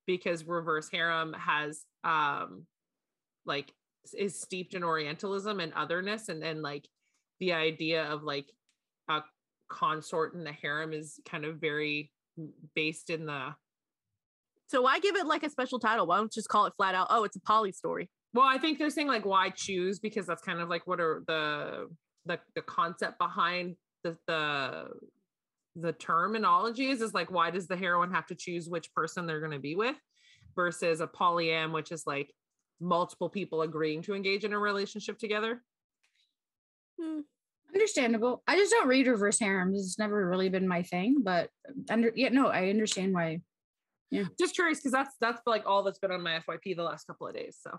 [0.06, 2.66] Because reverse harem has um
[3.46, 3.72] like
[4.18, 6.88] is steeped in Orientalism and otherness, and then like
[7.38, 8.46] the idea of like
[9.08, 9.22] a
[9.68, 12.10] consort in the harem is kind of very
[12.74, 13.54] based in the
[14.66, 16.08] So why give it like a special title?
[16.08, 17.06] Why don't you just call it flat out?
[17.10, 18.10] Oh, it's a poly story.
[18.32, 21.22] Well, I think they're saying like why choose because that's kind of like what are
[21.26, 21.88] the
[22.26, 24.88] the the concept behind the the
[25.76, 29.40] the terminology is is like why does the heroine have to choose which person they're
[29.40, 29.96] going to be with
[30.56, 32.32] versus a polyam which is like
[32.80, 35.62] multiple people agreeing to engage in a relationship together.
[37.00, 37.20] Hmm.
[37.72, 38.42] Understandable.
[38.48, 39.80] I just don't read reverse harems.
[39.80, 41.50] It's never really been my thing, but
[41.88, 43.42] under yeah, no, I understand why.
[44.10, 44.24] Yeah.
[44.40, 47.28] Just curious because that's that's like all that's been on my FYP the last couple
[47.28, 47.58] of days.
[47.60, 47.78] So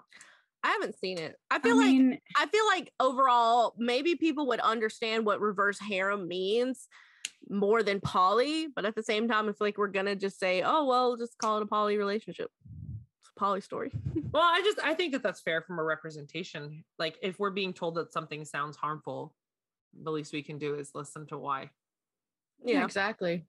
[0.63, 1.36] I haven't seen it.
[1.50, 5.80] I I feel like mean, I feel like overall, maybe people would understand what reverse
[5.80, 6.88] harem means
[7.50, 10.62] more than poly, but at the same time, I feel like we're gonna just say,
[10.63, 12.50] oh well, just call it a poly relationship.
[13.21, 13.91] It's a poly story.
[14.32, 16.84] well, I just I think that that's fair from a representation.
[17.00, 19.34] Like if we're being told that something sounds harmful,
[20.04, 21.71] the least we can do is listen to why.
[22.63, 22.86] yeah, Yeah.
[22.86, 23.45] exactly.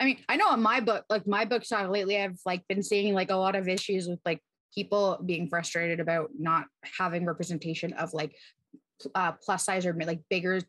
[0.00, 3.12] I mean, I know in my book, like my BookTok lately, I've like been seeing
[3.12, 4.40] like a lot of issues with like
[4.74, 6.66] people being frustrated about not
[6.98, 8.34] having representation of like
[9.14, 10.60] uh, plus size or like bigger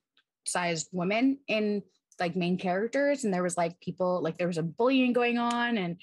[0.45, 1.81] sized women in
[2.19, 5.77] like main characters and there was like people like there was a bullying going on
[5.77, 5.97] and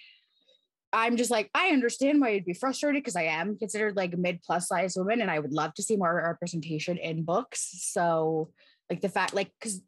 [0.95, 4.41] I'm just like, I understand why you'd be frustrated because I am considered like mid
[4.43, 7.81] plus size woman and I would love to see more representation in books.
[7.83, 8.51] So,
[8.89, 9.83] like the fact, like, because,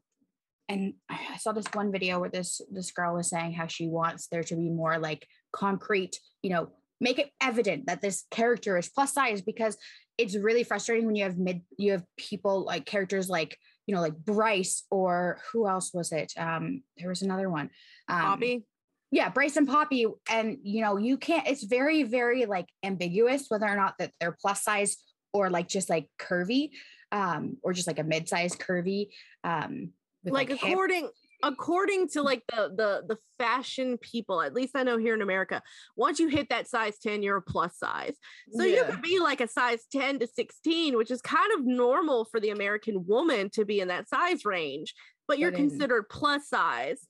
[0.69, 4.27] and I saw this one video where this this girl was saying how she wants
[4.27, 8.89] there to be more like concrete, you know, make it evident that this character is
[8.89, 9.77] plus size because
[10.19, 14.01] it's really frustrating when you have mid, you have people like characters like, you know,
[14.01, 16.33] like Bryce or who else was it?
[16.37, 17.71] Um, there was another one.
[18.09, 18.65] Um, Poppy
[19.11, 23.67] yeah bryce and poppy and you know you can't it's very very like ambiguous whether
[23.67, 24.97] or not that they're plus size
[25.33, 26.71] or like just like curvy
[27.13, 29.09] um or just like a mid-size curvy
[29.45, 29.91] um
[30.25, 31.13] like, like according hip.
[31.43, 35.63] According to like the the the fashion people at least i know here in america
[35.97, 38.15] once you hit that size 10 you're a plus size
[38.53, 38.77] so yeah.
[38.77, 42.41] you could be like a size 10 to 16 which is kind of normal for
[42.41, 44.95] the american woman to be in that size range
[45.29, 47.07] but you're considered plus size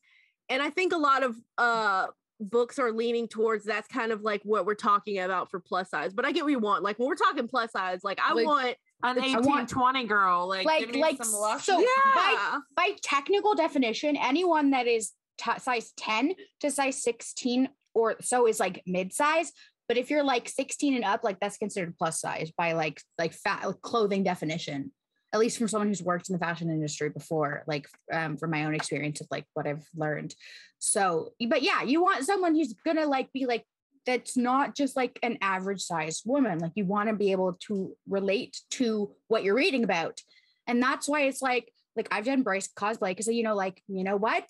[0.48, 2.06] and I think a lot of uh
[2.38, 6.12] books are leaning towards that's kind of like what we're talking about for plus size.
[6.12, 6.82] But I get what you want.
[6.82, 10.48] Like when we're talking plus size, like I like, want an 18, want, 20 girl.
[10.48, 11.86] Like, like, like so yeah.
[12.14, 18.46] by, by technical definition, anyone that is t- size 10 to size 16 or so
[18.46, 19.52] is like mid size.
[19.88, 23.32] But if you're like 16 and up, like that's considered plus size by like like
[23.32, 24.90] fat clothing definition
[25.36, 28.64] at least from someone who's worked in the fashion industry before, like um, from my
[28.64, 30.34] own experience of like what I've learned.
[30.78, 33.64] So, but yeah, you want someone who's gonna like be like
[34.06, 36.58] that's not just like an average sized woman.
[36.58, 40.20] Like you want to be able to relate to what you're reading about.
[40.66, 44.04] And that's why it's like, like I've done Bryce cosplay because you know, like, you
[44.04, 44.48] know what?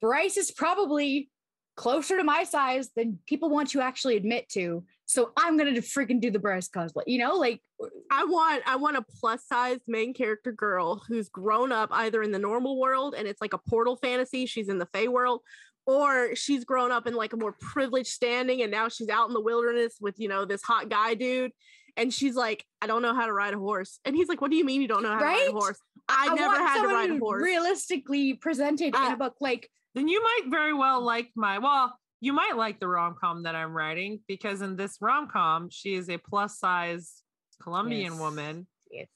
[0.00, 1.30] Bryce is probably
[1.76, 4.84] closer to my size than people want to actually admit to.
[5.06, 7.04] So I'm gonna freaking do the Bryce cosplay.
[7.06, 7.62] You know, like
[8.10, 12.32] I want I want a plus size main character girl who's grown up either in
[12.32, 14.44] the normal world and it's like a portal fantasy.
[14.44, 15.42] She's in the Fae world,
[15.88, 19.32] or she's grown up in like a more privileged standing and now she's out in
[19.32, 21.50] the wilderness with you know this hot guy dude.
[21.96, 23.98] And she's like, I don't know how to ride a horse.
[24.04, 25.38] And he's like, What do you mean you don't know how right?
[25.38, 25.78] to ride a horse?
[26.06, 27.42] I, I never had to ride a horse.
[27.42, 31.98] Realistically presented uh, in a book, like then you might very well like my well
[32.20, 36.18] you might like the rom-com that I'm writing because in this rom-com, she is a
[36.18, 37.22] plus size
[37.62, 38.20] Colombian yes.
[38.20, 38.66] woman.
[38.90, 39.06] Yes.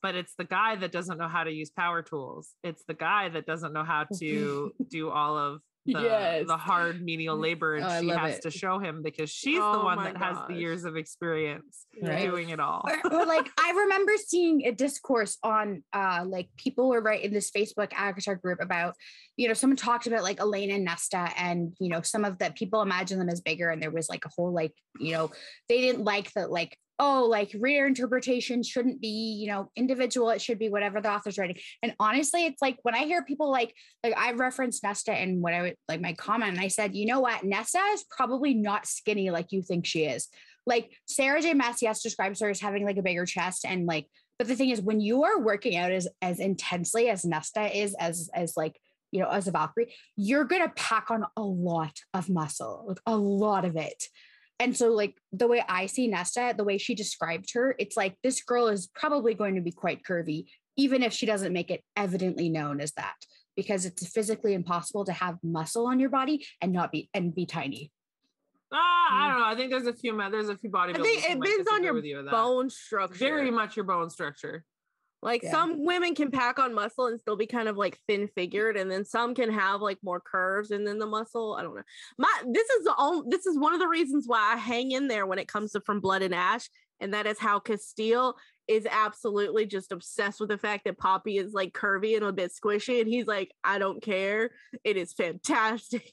[0.00, 2.54] But it's the guy that doesn't know how to use power tools.
[2.62, 6.46] It's the guy that doesn't know how to do all of the, yes.
[6.46, 8.42] the hard menial labor and oh, she has it.
[8.42, 10.36] to show him because she's oh the one that gosh.
[10.36, 12.22] has the years of experience right.
[12.22, 12.84] doing it all.
[13.04, 17.32] Or, or like I remember seeing a discourse on uh like people were right in
[17.32, 18.94] this Facebook ACOTAR group about,
[19.36, 22.52] you know, someone talked about like Elain and Nesta and you know, some of the
[22.54, 25.30] people imagine them as bigger and there was like a whole like, you know,
[25.68, 30.28] they didn't like that like oh, like reader interpretation shouldn't be, you know, individual.
[30.28, 31.56] It should be whatever the author's writing.
[31.82, 35.54] And honestly, it's like when I hear people like, like I referenced Nesta and what
[35.54, 38.86] I would like my comment, and I said, you know what, Nesta is probably not
[38.86, 40.28] skinny like you think she is.
[40.66, 41.54] Like Sarah J.
[41.54, 44.06] Maas describes her as having like a bigger chest and like,
[44.38, 47.94] but the thing is, when you are working out as as intensely as Nesta is,
[47.98, 48.78] as as like
[49.10, 53.16] you know, as a Valkyrie, you're gonna pack on a lot of muscle, like a
[53.16, 54.04] lot of it.
[54.60, 58.16] And so, like the way I see Nesta, the way she described her, it's like
[58.22, 60.44] this girl is probably going to be quite curvy,
[60.76, 63.16] even if she doesn't make it evidently known as that,
[63.56, 67.46] because it's physically impossible to have muscle on your body and not be and be
[67.46, 67.90] tiny.
[68.70, 69.30] Ah, I mm.
[69.30, 69.46] don't know.
[69.46, 71.00] I think there's a few there's a few bodybuilders.
[71.00, 73.16] I think it depends on your you bone structure.
[73.16, 74.64] Very much your bone structure.
[75.22, 75.50] Like yeah.
[75.50, 78.90] some women can pack on muscle and still be kind of like thin figured, and
[78.90, 81.56] then some can have like more curves and then the muscle.
[81.58, 81.82] I don't know.
[82.18, 85.08] My this is the only this is one of the reasons why I hang in
[85.08, 86.68] there when it comes to From Blood and Ash,
[87.00, 88.34] and that is how Casteel
[88.66, 92.52] is absolutely just obsessed with the fact that Poppy is like curvy and a bit
[92.52, 94.50] squishy, and he's like, I don't care.
[94.84, 96.12] It is fantastic.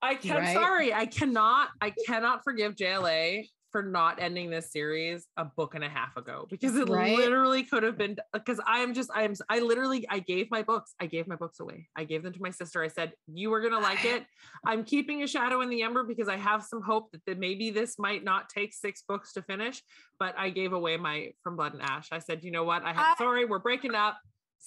[0.00, 0.54] I can, right?
[0.54, 5.84] sorry, I cannot, I cannot forgive JLA for not ending this series a book and
[5.84, 7.14] a half ago because it right?
[7.14, 11.04] literally could have been because I'm just I'm I literally I gave my books I
[11.04, 11.86] gave my books away.
[11.94, 12.82] I gave them to my sister.
[12.82, 14.24] I said you were gonna like it.
[14.64, 17.68] I'm keeping a shadow in the ember because I have some hope that, that maybe
[17.68, 19.82] this might not take six books to finish
[20.18, 22.08] but I gave away my from blood and ash.
[22.12, 22.82] I said you know what?
[22.82, 24.16] I have sorry we're breaking up.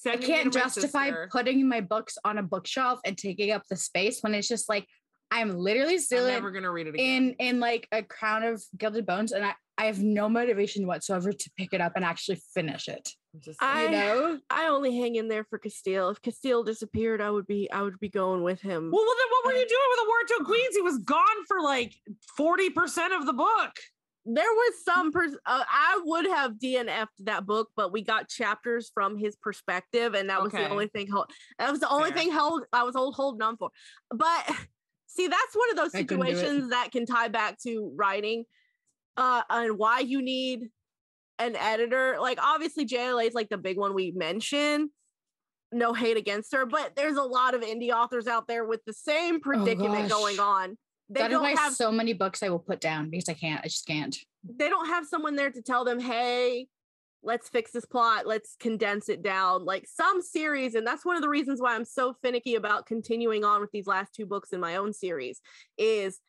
[0.06, 4.36] I can't justify putting my books on a bookshelf and taking up the space when
[4.36, 4.88] it's just like
[5.32, 7.36] I'm literally still I'm never gonna read it again.
[7.40, 11.32] in in like a crown of gilded bones, and I, I have no motivation whatsoever
[11.32, 13.10] to pick it up and actually finish it.
[13.40, 16.12] Just, I you know, I only hang in there for Casteel.
[16.12, 18.90] If Casteel disappeared, I would be I would be going with him.
[18.92, 20.76] Well, well then what were you doing with the War to Queens?
[20.76, 21.94] He was gone for like
[22.40, 23.72] 40% of the book.
[24.26, 28.92] there was some pers- uh, I would have DNF'd that book, but we got chapters
[28.94, 30.64] from his perspective, and that was Okay.
[30.66, 31.08] the only thing.
[31.10, 32.18] Hold- that was the only Fair.
[32.20, 32.64] thing held.
[32.74, 33.70] I was hold, holding on for.
[34.12, 34.52] But
[35.20, 36.38] see, that's one of those I couldn't do it.
[36.38, 38.46] situations that can tie back to writing,
[39.18, 40.70] uh, and why you need
[41.38, 42.18] an editor.
[42.20, 44.90] Like obviously, JLA is like the big one we mentioned.
[45.72, 48.94] No hate against her, but there's a lot of indie authors out there with the
[48.94, 50.10] same predicament gosh.
[50.10, 50.78] going on.
[51.10, 53.34] They that is don't why have so many books I will put down because I
[53.34, 53.62] can't.
[53.64, 54.16] I just can't.
[54.44, 56.68] they don't have someone there to tell them, hey,
[57.24, 59.66] let's fix this plot, let's condense it down.
[59.66, 63.44] Like some series, and that's one of the reasons why I'm so finicky about continuing
[63.44, 65.42] on with these last two books in my own series,
[65.78, 66.20] is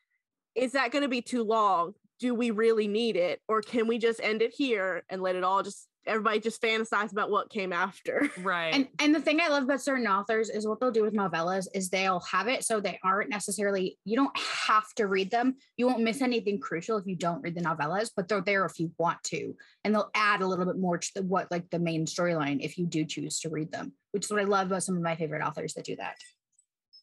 [0.53, 1.93] is that going to be too long?
[2.19, 3.39] Do we really need it?
[3.47, 7.11] Or can we just end it here and let it all just everybody just fantasize
[7.11, 8.29] about what came after?
[8.41, 8.73] Right.
[8.73, 11.67] And and the thing I love about certain authors is what they'll do with novellas
[11.75, 14.35] is they'll have it so they aren't necessarily you don't
[14.67, 15.55] have to read them.
[15.77, 18.79] You won't miss anything crucial if you don't read the novellas, but they're there if
[18.79, 21.79] you want to, and they'll add a little bit more to the, what like the
[21.79, 23.93] main storyline if you do choose to read them.
[24.11, 26.15] Which is what I love about some of my favorite authors that do that.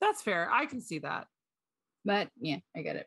[0.00, 0.50] That's fair.
[0.52, 1.26] I can see that.
[2.04, 3.06] But yeah, I get it.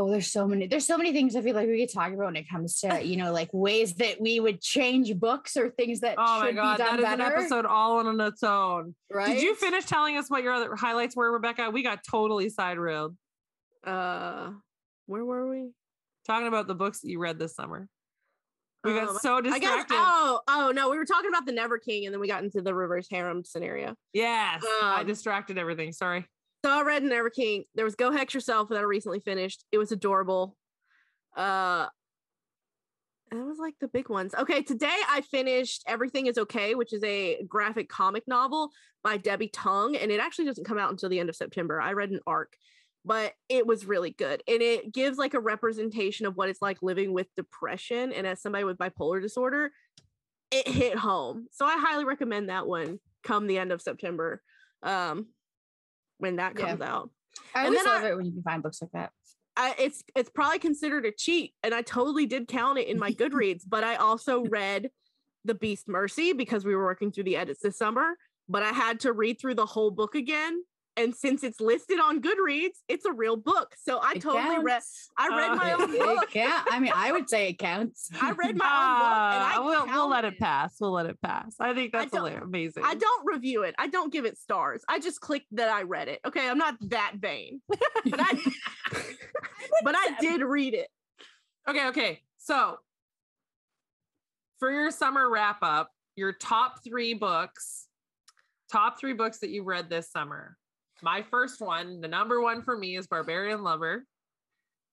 [0.00, 0.68] Oh, there's so many.
[0.68, 3.04] There's so many things I feel like we could talk about when it comes to
[3.04, 6.54] you know like ways that we would change books or things that Oh my should
[6.54, 8.94] god, be that done is an episode all on its own.
[9.12, 9.26] right?
[9.34, 11.70] Did you finish telling us what your other highlights were, Rebecca?
[11.70, 13.16] We got totally side railed
[13.84, 14.50] Uh
[15.06, 15.70] where were we?
[16.26, 17.88] talking about the books that you read this summer.
[18.84, 19.96] We got Um, so I guess distracted.
[19.98, 22.62] oh oh no, we were talking about the Never King and then we got into
[22.62, 23.96] the reverse harem scenario.
[24.12, 25.90] yes, I Um, distracted everything.
[25.92, 26.24] Sorry.
[26.64, 27.64] So I read Never King.
[27.74, 29.64] There was Go Hex Yourself that I recently finished.
[29.70, 30.56] It was adorable.
[31.36, 31.86] Uh
[33.30, 34.34] that was like the big ones.
[34.34, 38.70] Okay, today I finished Everything is Okay, which is a graphic comic novel
[39.04, 41.80] by Debbie Tung, and it actually doesn't come out until the end of September.
[41.80, 42.54] I read an arc,
[43.04, 44.42] but it was really good.
[44.48, 48.12] And it gives like a representation of what it's like living with depression.
[48.12, 49.70] And as somebody with bipolar disorder,
[50.50, 51.46] it hit home.
[51.52, 54.42] So I highly recommend that one come the end of September.
[54.82, 55.26] Um
[56.18, 56.66] when that Yeah.
[56.66, 57.10] comes out.
[57.54, 59.12] I And always love I- it when you can find books like that.
[59.56, 63.10] I, it's it's probably considered a cheat, and I totally did count it in my
[63.20, 63.64] Goodreads.
[63.66, 64.90] but I also read
[65.44, 68.16] The Beast Mercy because we were working through the edits this summer.
[68.48, 70.62] But I had to read through the whole book again,
[70.98, 73.74] and since it's listed on Goodreads, it's a real book.
[73.80, 74.82] So I It totally read.
[75.16, 76.34] I read Uh, my own book.
[76.34, 78.10] Yeah, I mean, I would say it counts.
[78.20, 80.74] I read my own book, and I Ah, we'll, we'll let it pass.
[80.80, 81.54] We'll let it pass.
[81.60, 82.44] I think that's don't- hilarious.
[82.44, 82.82] amazing.
[82.84, 83.74] I don't review it.
[83.78, 84.82] I don't give it stars.
[84.88, 86.20] I just click that I read it.
[86.26, 87.80] Okay, I'm not that vain, but
[88.20, 88.38] I
[89.84, 90.88] but I did read it.
[91.68, 92.22] Okay, okay.
[92.38, 92.78] So
[94.58, 97.86] for your summer wrap up, your top three books,
[98.72, 100.56] top three books that you read this summer.
[101.02, 104.04] My first one, the number one for me is Barbarian Lover.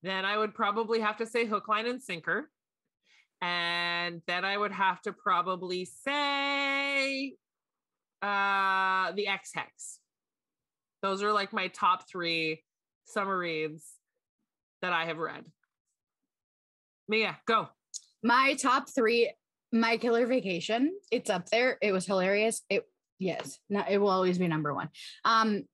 [0.03, 2.49] Then I would probably have to say Hook, Line, and Sinker.
[3.41, 7.35] And then I would have to probably say
[8.21, 9.99] uh the Ex Hex.
[11.01, 12.63] Those are like my top three
[13.05, 13.83] summer reads
[14.81, 15.45] that I have read.
[17.07, 17.67] Mia, go.
[18.23, 19.31] My top three,
[19.71, 20.97] My Killer Vacation.
[21.11, 21.77] It's up there.
[21.81, 22.63] It was hilarious.
[22.69, 22.83] It
[23.19, 24.89] yes, no, it will always be number one.
[25.23, 25.65] Um,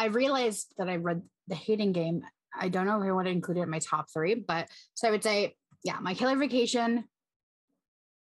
[0.00, 2.22] I realized that I read The Hating Game.
[2.58, 5.06] I don't know if I want to include it in my top three, but so
[5.06, 7.04] I would say, yeah, My Killer Vacation,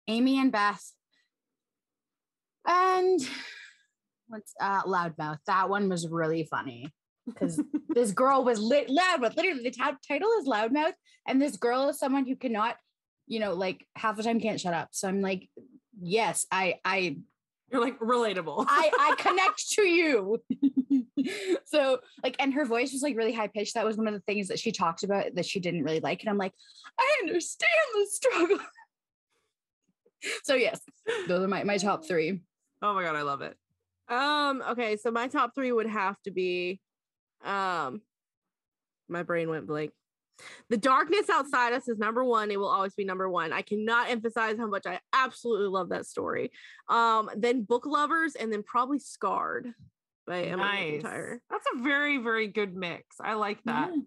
[0.07, 0.85] Amy and Beth,
[2.67, 3.19] and
[4.29, 5.39] what's uh Loudmouth.
[5.47, 6.93] That one was really funny
[7.27, 7.59] because
[7.89, 9.35] this girl was lit loudmouth.
[9.35, 10.93] Literally, the top title is loudmouth,
[11.27, 12.77] and this girl is someone who cannot,
[13.27, 14.91] you know, like half the time can't shut up.
[14.93, 15.49] So I'm like,
[15.99, 17.17] yes, I, I,
[17.73, 18.67] You're like relatable.
[18.69, 20.43] I, I connect to you.
[21.65, 23.75] so like, and her voice was like really high pitched.
[23.75, 26.21] That was one of the things that she talked about that she didn't really like,
[26.21, 26.53] and I'm like,
[26.99, 28.59] I understand the struggle.
[30.45, 30.81] so yes,
[31.27, 32.41] those are my my top three.
[32.83, 33.57] oh my god, I love it.
[34.09, 36.79] Um, okay, so my top three would have to be
[37.43, 38.03] um
[39.09, 39.93] my brain went blank.
[40.69, 42.51] The darkness outside us is number one.
[42.51, 43.53] It will always be number one.
[43.53, 46.51] I cannot emphasize how much I absolutely love that story.
[46.89, 49.73] Um, then book lovers, and then probably scarred
[50.27, 51.03] by Emily Nice.
[51.03, 51.39] McIntyre.
[51.51, 53.17] That's a very, very good mix.
[53.21, 53.91] I like that.
[53.95, 54.03] Yeah.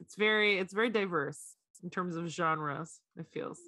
[0.00, 1.40] It's very, it's very diverse
[1.82, 3.00] in terms of genres.
[3.16, 3.58] It feels.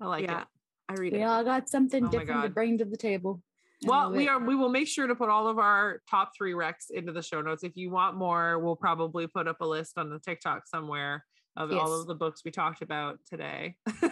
[0.00, 0.46] I like yeah, it.
[0.88, 1.24] I read We it.
[1.24, 3.42] all got something Oh different to bring to the table.
[3.84, 4.38] Well, we are.
[4.38, 7.40] We will make sure to put all of our top three recs into the show
[7.42, 7.64] notes.
[7.64, 11.24] If you want more, we'll probably put up a list on the TikTok somewhere
[11.56, 13.76] of all of the books we talked about today.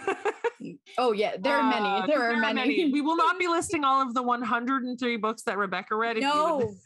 [0.99, 2.01] Oh yeah, there are Uh, many.
[2.01, 2.91] 'cause There are many.
[2.91, 6.17] We will not be listing all of the 103 books that Rebecca read.
[6.17, 6.29] if you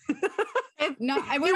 [0.07, 1.23] would- No, no.
[1.27, 1.51] I, if we're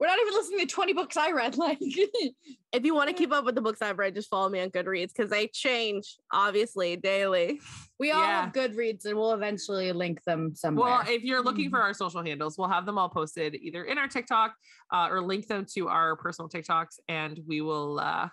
[0.00, 1.56] you not wanna- even list- We're not even listening to 20 books I read.
[1.58, 1.78] Like,
[2.72, 4.70] if you want to keep up with the books I've read, just follow me on
[4.70, 7.60] Goodreads because they change obviously daily.
[7.98, 8.42] we all Yeah.
[8.44, 10.90] have Goodreads and we'll eventually link them somewhere.
[10.90, 13.98] Well, if you're looking for our social handles, we'll have them all posted either in
[13.98, 14.54] our TikTok
[14.92, 18.28] uh, or link them to our personal TikToks, and we will, uh,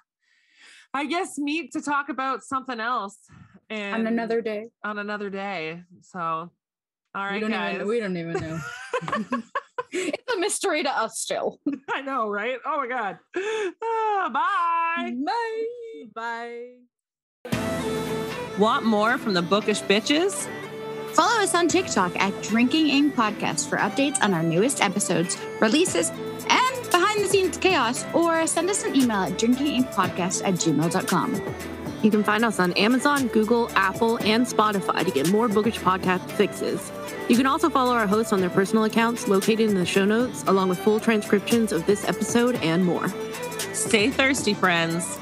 [0.93, 3.17] I guess, meet to talk about something else
[3.69, 4.69] and on another day.
[4.85, 5.81] on another day.
[6.01, 6.49] So, all
[7.13, 7.75] right, we don't guys.
[7.75, 8.59] even we don't even know.
[9.91, 11.59] it's a mystery to us still.
[11.93, 12.57] I know, right?
[12.65, 13.19] Oh my god.
[13.83, 15.13] Ah, bye.
[15.25, 16.73] Bye.
[17.43, 17.57] Bye.
[18.57, 20.47] Want more from the bookish bitches?
[21.13, 26.09] Follow us on TikTok at Drinking Ink Podcast for updates on our newest episodes, releases,
[26.09, 31.76] and behind the scenes chaos, or send us an email at drinkinginkpodcast at gmail.com.
[32.03, 36.29] You can find us on Amazon, Google, Apple, and Spotify to get more bookish podcast
[36.31, 36.91] fixes.
[37.27, 40.43] You can also follow our hosts on their personal accounts located in the show notes,
[40.47, 43.07] along with full transcriptions of this episode and more.
[43.73, 45.17] Stay thirsty, friends.